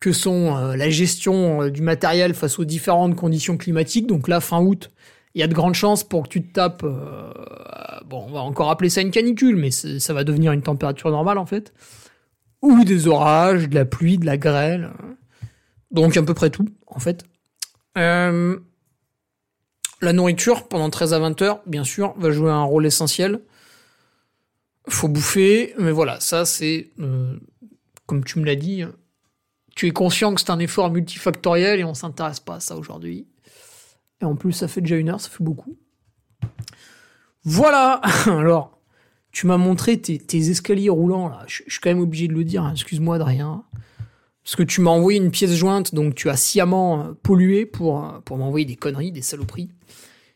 [0.00, 4.06] que sont euh, la gestion euh, du matériel face aux différentes conditions climatiques.
[4.06, 4.90] Donc là, fin août,
[5.34, 7.30] il y a de grandes chances pour que tu te tapes, euh,
[8.06, 11.36] bon, on va encore appeler ça une canicule, mais ça va devenir une température normale
[11.36, 11.74] en fait
[12.62, 14.92] ou des orages, de la pluie, de la grêle.
[15.90, 17.22] Donc à peu près tout, en fait.
[20.02, 23.40] La nourriture, pendant 13 à 20 heures, bien sûr, va jouer un rôle essentiel.
[24.88, 27.38] Faut bouffer, mais voilà, ça c'est, euh,
[28.06, 28.82] comme tu me l'as dit,
[29.76, 33.28] tu es conscient que c'est un effort multifactoriel et on s'intéresse pas à ça aujourd'hui.
[34.20, 35.78] Et en plus, ça fait déjà une heure, ça fait beaucoup.
[37.44, 38.80] Voilà Alors,
[39.30, 41.44] tu m'as montré tes, escaliers roulants là.
[41.46, 42.64] Je, je, suis quand même obligé de le dire.
[42.64, 42.72] Hein.
[42.72, 43.64] Excuse-moi de rien.
[44.44, 48.04] Parce que tu m'as envoyé une pièce jointe, donc tu as sciemment euh, pollué pour,
[48.04, 49.70] euh, pour m'envoyer des conneries, des saloperies.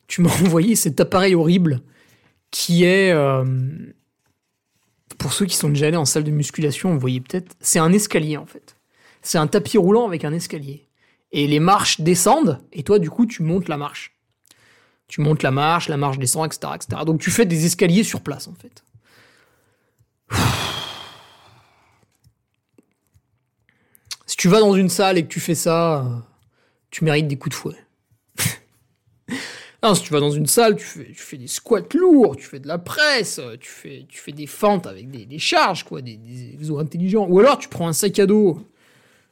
[0.07, 1.83] Tu m'as envoyé cet appareil horrible
[2.51, 3.13] qui est.
[3.13, 3.45] Euh...
[5.19, 7.93] pour ceux qui sont déjà allés en salle de musculation, vous voyez peut-être, c'est un
[7.93, 8.77] escalier en fait.
[9.23, 10.87] C'est un tapis roulant avec un escalier.
[11.33, 14.17] Et les marches descendent, et toi, du coup, tu montes la marche.
[15.09, 17.03] Tu montes la marche, la marche descend, etc., etc.
[17.05, 18.85] Donc tu fais des escaliers sur place, en fait.
[24.29, 26.19] Si tu vas dans une salle et que tu fais ça, euh,
[26.91, 27.86] tu mérites des coups de fouet.
[29.95, 30.84] Si tu vas dans une salle, tu
[31.14, 35.39] fais, des squats lourds, tu fais de la presse, tu fais, des fentes avec des,
[35.39, 37.26] charges, quoi, des, des intelligents.
[37.28, 38.61] Ou alors tu prends un sac à dos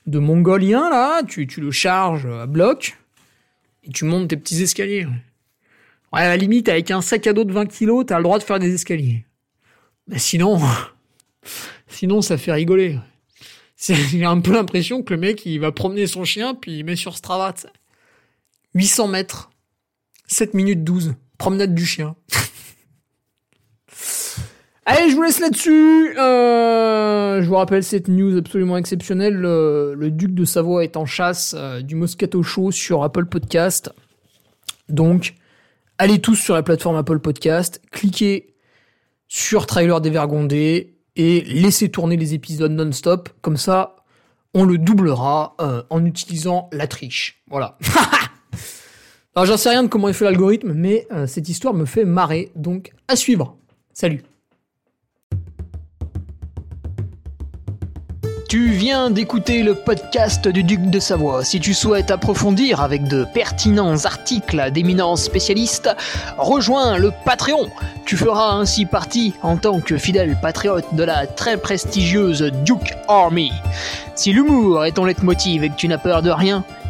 [0.07, 2.99] de mongolien, là, tu, le charges à bloc,
[3.85, 5.07] et tu montes tes petits escaliers.
[6.13, 8.45] À la limite, avec un sac à dos de 20 kilos, t'as le droit de
[8.45, 9.25] faire des escaliers.
[10.07, 10.61] Mais sinon,
[11.89, 12.99] sinon, ça fait rigoler.
[13.77, 16.97] J'ai un peu l'impression que le mec, il va promener son chien, puis il met
[16.97, 17.55] sur Strava,
[18.75, 19.51] 800 mètres,
[20.27, 22.17] 7 minutes 12, promenade du chien.
[24.87, 26.19] Allez, je vous laisse là-dessus.
[26.19, 29.35] Euh, je vous rappelle cette news absolument exceptionnelle.
[29.35, 33.91] Le, duc de Savoie est en chasse euh, du Moscato Show sur Apple Podcast.
[34.91, 35.37] Donc,
[35.97, 38.55] allez tous sur la plateforme Apple Podcast, cliquez
[39.27, 43.31] sur Trailer dévergondé et laissez tourner les épisodes non-stop.
[43.41, 43.97] Comme ça,
[44.53, 47.43] on le doublera euh, en utilisant la triche.
[47.49, 47.79] Voilà.
[49.37, 52.05] Alors, j'en sais rien de comment il fait l'algorithme, mais euh, cette histoire me fait
[52.05, 52.53] marrer.
[52.55, 53.57] Donc, à suivre.
[53.93, 54.23] Salut.
[58.49, 61.43] Tu viens d'écouter le podcast du Duc de Savoie.
[61.43, 65.91] Si tu souhaites approfondir avec de pertinents articles d'éminents spécialistes,
[66.39, 67.71] rejoins le Patreon.
[68.07, 73.51] Tu feras ainsi partie en tant que fidèle patriote de la très prestigieuse Duke Army.
[74.15, 76.65] Si l'humour est ton leitmotiv et que tu n'as peur de rien,